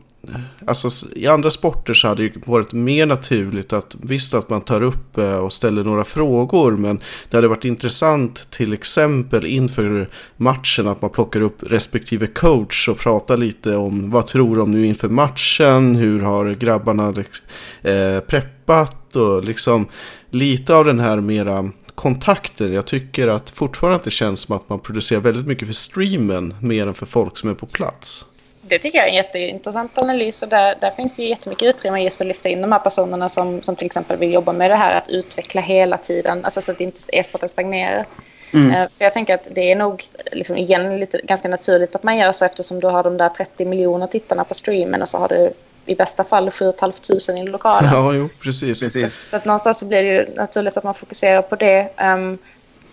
[0.67, 4.61] Alltså i andra sporter så hade det ju varit mer naturligt att visst att man
[4.61, 7.01] tar upp eh, och ställer några frågor men
[7.31, 12.99] det hade varit intressant till exempel inför matchen att man plockar upp respektive coach och
[12.99, 17.47] pratar lite om vad tror de nu inför matchen, hur har grabbarna liksom,
[17.83, 19.87] eh, preppat och liksom
[20.31, 22.69] lite av den här mera kontakter.
[22.69, 26.55] Jag tycker att fortfarande att det känns som att man producerar väldigt mycket för streamen
[26.61, 28.25] mer än för folk som är på plats.
[28.69, 32.03] Det tycker jag är en jätteintressant analys och där, där finns det ju jättemycket utrymme
[32.05, 34.77] just att lyfta in de här personerna som, som till exempel vill jobba med det
[34.77, 38.07] här att utveckla hela tiden, alltså så att inte e-sporten stagnerar.
[38.55, 38.71] Mm.
[38.71, 42.17] Eh, För jag tänker att det är nog liksom igen lite, ganska naturligt att man
[42.17, 45.29] gör så eftersom du har de där 30 miljoner tittarna på streamen och så har
[45.29, 45.51] du
[45.87, 47.91] i bästa fall 7 500 i lokalen.
[47.93, 48.81] Ja, jo, precis.
[48.81, 49.21] Precis.
[49.31, 51.89] Så att någonstans så blir det ju naturligt att man fokuserar på det.
[51.97, 52.39] ehm,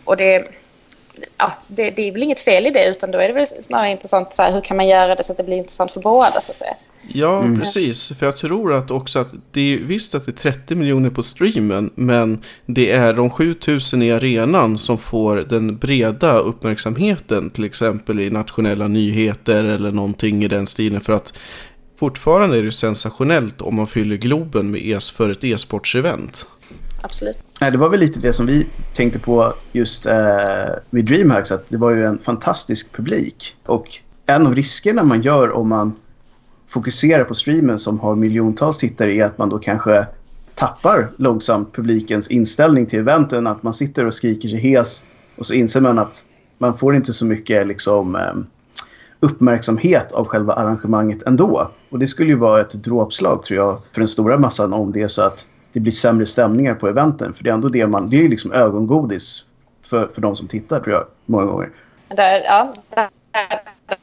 [0.03, 0.47] och det,
[1.37, 3.91] ja, det, det är väl inget fel i det utan då är det väl snarare
[3.91, 6.41] intressant så här, hur kan man göra det så att det blir intressant för båda
[6.41, 6.75] så att säga.
[7.07, 8.11] Ja, precis.
[8.19, 11.23] För jag tror att också att det är visst att det är 30 miljoner på
[11.23, 18.19] streamen, men det är de 7000 i arenan som får den breda uppmärksamheten, till exempel
[18.19, 21.01] i nationella nyheter eller någonting i den stilen.
[21.01, 21.33] För att
[21.99, 26.45] fortfarande är det sensationellt om man fyller Globen med es för ett e-sportsevent.
[27.01, 27.37] Absolut.
[27.61, 31.51] Nej, det var väl lite det som vi tänkte på just eh, vid DreamHacks.
[31.51, 33.55] Att det var ju en fantastisk publik.
[33.65, 35.93] Och en av riskerna man gör om man
[36.67, 40.05] fokuserar på streamen som har miljontals tittare är att man då kanske
[40.55, 43.47] tappar långsamt publikens inställning till eventen.
[43.47, 46.25] Att man sitter och skriker sig hes och så inser man att
[46.57, 48.33] man får inte så mycket liksom, eh,
[49.19, 51.71] uppmärksamhet av själva arrangemanget ändå.
[51.89, 55.01] Och det skulle ju vara ett dråpslag tror jag för den stora massan om det
[55.01, 55.45] är så att
[55.75, 57.33] det blir sämre stämningar på eventen.
[57.33, 59.43] För det är ändå det man, det är ju liksom ögongodis
[59.89, 61.69] för, för de som tittar tror jag, många gånger.
[62.07, 63.09] Där, ja, där,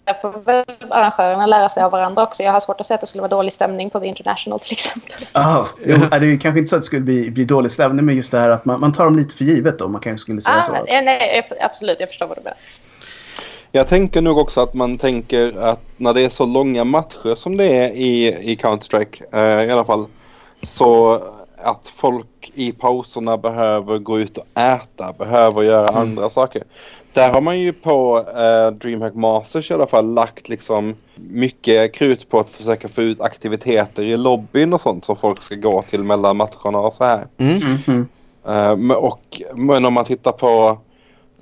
[0.04, 2.42] där får väl arrangörerna lära sig av varandra också.
[2.42, 4.72] Jag har svårt att säga att det skulle vara dålig stämning på The International till
[4.72, 5.26] exempel.
[5.32, 8.16] Ah, jo, det är kanske inte så att det skulle bli, bli dålig stämning, men
[8.16, 9.88] just det här att man, man tar dem lite för givet då.
[9.88, 10.72] Man kanske skulle säga Ah, så.
[10.72, 12.58] men, nej, absolut, jag förstår vad du menar.
[13.70, 17.56] Jag tänker nog också att man tänker att när det är så långa matcher som
[17.56, 20.06] det är i, i Counter-Strike eh, i alla fall.
[20.62, 21.20] Så
[21.62, 26.00] att folk i pauserna behöver gå ut och äta, behöver göra Mm.
[26.00, 26.62] andra saker.
[27.12, 32.28] Där har man ju på eh, DreamHack Masters i alla fall lagt liksom mycket krut
[32.28, 36.02] på att försöka få ut aktiviteter i lobbyn och sånt som folk ska gå till
[36.02, 37.26] mellan matcherna och så här.
[37.38, 37.56] Mm.
[37.56, 38.08] Mhm.
[38.46, 40.78] Eh, och, men om man tittar på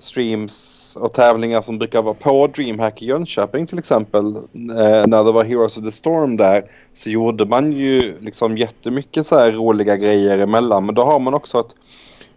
[0.01, 4.37] streams och tävlingar som brukar vara på DreamHack i Jönköping till exempel.
[4.37, 9.27] eh, när det var Heroes of the Storm där så gjorde man ju liksom jättemycket
[9.27, 10.87] så här roliga grejer emellan.
[10.87, 11.77] Men då har man också ett,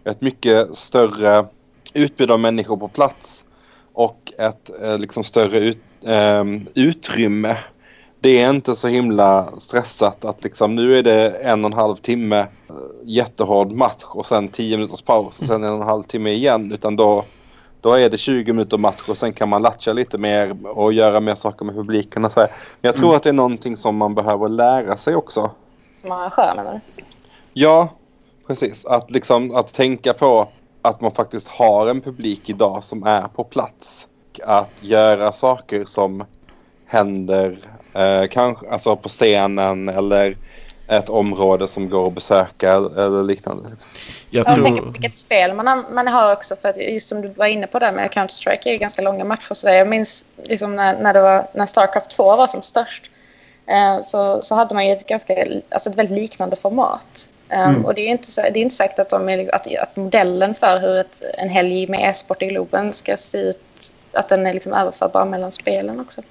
[0.04, 1.46] ett mycket större
[1.94, 3.44] utbud av människor på plats.
[3.92, 7.56] Och ett eh, liksom större ut, ehm, utrymme.
[8.20, 11.96] Det är inte så himla stressat att liksom nu är det en och en halv
[11.96, 16.02] timme eh, jättehård match och sen tio minuters paus och sen en och en halv
[16.02, 16.72] timme igen.
[16.72, 17.24] Utan då,
[17.84, 21.20] då är det 20 minuter match och sen kan man latcha lite mer och göra
[21.20, 22.24] mer saker med publiken.
[22.24, 22.48] Och så här.
[22.80, 23.16] Men jag tror Mm.
[23.16, 25.50] att det är någonting som man behöver lära sig också.
[26.00, 27.02] Som arrangör menar du?
[27.52, 27.88] Ja,
[28.46, 28.84] precis.
[28.84, 30.48] Att, liksom, att tänka på
[30.82, 34.06] att man faktiskt har en publik idag som är på plats.
[34.44, 36.24] Att göra saker som
[36.86, 37.58] händer
[37.92, 40.36] eh, kanske alltså på scenen eller
[40.88, 43.70] ett område som går att besöka eller liknande.
[43.70, 43.90] Liksom.
[44.30, 44.92] Jag Jag tänker på tror...
[44.92, 46.56] vilket spel man har, man har också.
[46.56, 49.54] För att just som du var inne på där med Counter-Strike är ganska långa matcher.
[49.54, 49.74] Så där.
[49.74, 53.10] Jag minns liksom när, när, det var, när Starcraft 2 var som störst.
[53.66, 57.30] Eh, så, så hade man ju ett, ganska, alltså ett väldigt liknande format.
[57.48, 57.84] Eh, Mm.
[57.84, 60.78] Och det är, inte, det är inte säkert att, de är, att, att modellen för
[60.80, 64.72] hur ett, en helg med e-sport i Globen ska se ut, att den är liksom
[64.72, 66.22] överförbar mellan spelen också.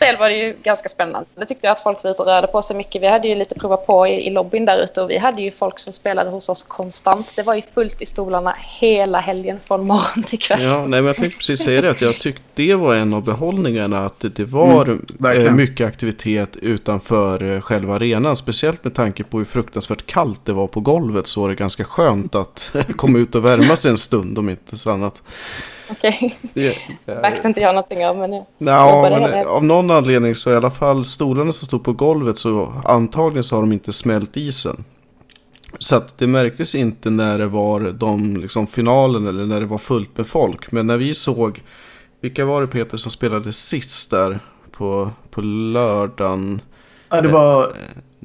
[0.00, 1.28] Spel var det ju ganska spännande.
[1.34, 3.02] Det tyckte jag att folk var ute och rörde på sig mycket.
[3.02, 5.50] Vi hade ju lite prova på i, i lobbyn där ute och vi hade ju
[5.50, 7.32] folk som spelade hos oss konstant.
[7.36, 10.62] Det var ju fullt i stolarna hela helgen från morgon till kväll.
[10.62, 11.90] Ja, nej, men jag tänkte precis säga det.
[11.90, 14.06] Att jag tyckte det var en av behållningarna.
[14.06, 18.36] Att det, var Mm, eh, mycket aktivitet utanför eh, själva arenan.
[18.36, 21.26] Speciellt med tanke på hur fruktansvärt kallt det var på golvet.
[21.26, 24.78] Så var det ganska skönt att komma ut och värma sig en stund om inte
[24.78, 25.22] så annat.
[25.90, 26.76] Okej, det
[27.06, 28.16] märkte inte jag någonting av.
[28.16, 28.46] Men ja.
[28.58, 32.38] Nja, Jobbade men av någon anledning så i alla fall stolarna som stod på golvet
[32.38, 34.84] så antagligen så har de inte smält isen.
[35.78, 39.78] Så att det märktes inte när det var de liksom finalen eller när det var
[39.78, 40.72] fullt med folk.
[40.72, 41.62] Men när vi såg,
[42.20, 46.60] vilka var det Peter som spelade sist där på, på lördagen?
[47.08, 47.72] Ja, det var,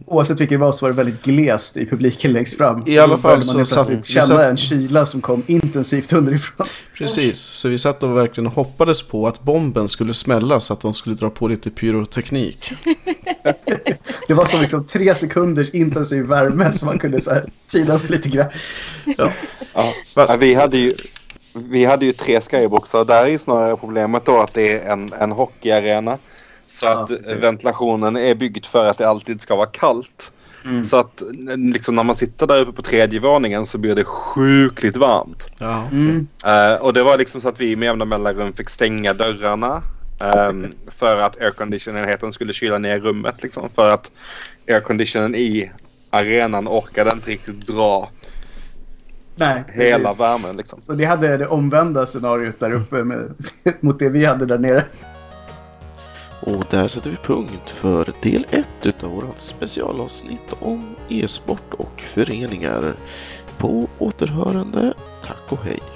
[0.05, 2.83] oavsett vilket det var så var det väldigt glest i publiken längst fram.
[2.85, 6.67] I alla fall så satt- vi känna satt- en kyla som kom intensivt underifrån.
[6.97, 10.93] Precis, så vi satt och verkligen hoppades på att bomben skulle smälla så att de
[10.93, 12.71] skulle dra på lite pyroteknik.
[14.27, 18.09] Det var som liksom tre sekunders intensiv värme som man kunde så här tina upp
[18.09, 18.47] lite grann.
[19.17, 19.31] Ja.
[19.73, 19.93] Ja.
[20.13, 20.93] Fast- Ja, vi, hade ju,
[21.53, 24.89] vi hade ju tre skyboxar och där är ju snarare problemet då att det är
[24.89, 26.17] en, en hockeyarena.
[26.67, 27.31] Så Ja, att precis.
[27.31, 30.31] ventilationen är byggd för att det alltid ska vara kallt.
[30.65, 30.85] Mm.
[30.85, 31.23] Så att
[31.73, 35.47] liksom, när man sitter där uppe på tredje våningen så blir det sjukligt varmt.
[35.57, 35.83] Ja.
[35.91, 36.27] Mm.
[36.45, 39.81] Eh, och det var liksom så att vi med jämna mellanrum fick stänga dörrarna.
[40.21, 43.35] ehm, för att aircondition-enheten skulle kyla ner rummet.
[43.43, 44.11] Liksom, för att
[44.67, 45.71] airconditionen i
[46.09, 48.09] arenan orkade inte riktigt dra
[49.35, 50.19] Nej, hela precis.
[50.21, 50.57] värmen.
[50.57, 50.81] Liksom.
[50.81, 53.33] Så det hade det omvända scenariot där uppe med,
[53.79, 54.83] mot det vi hade där nere.
[56.41, 62.93] Och där sätter vi punkt för del 1 utav vårt specialavsnitt om e-sport och föreningar.
[63.57, 65.94] På återhörande, tack och hej!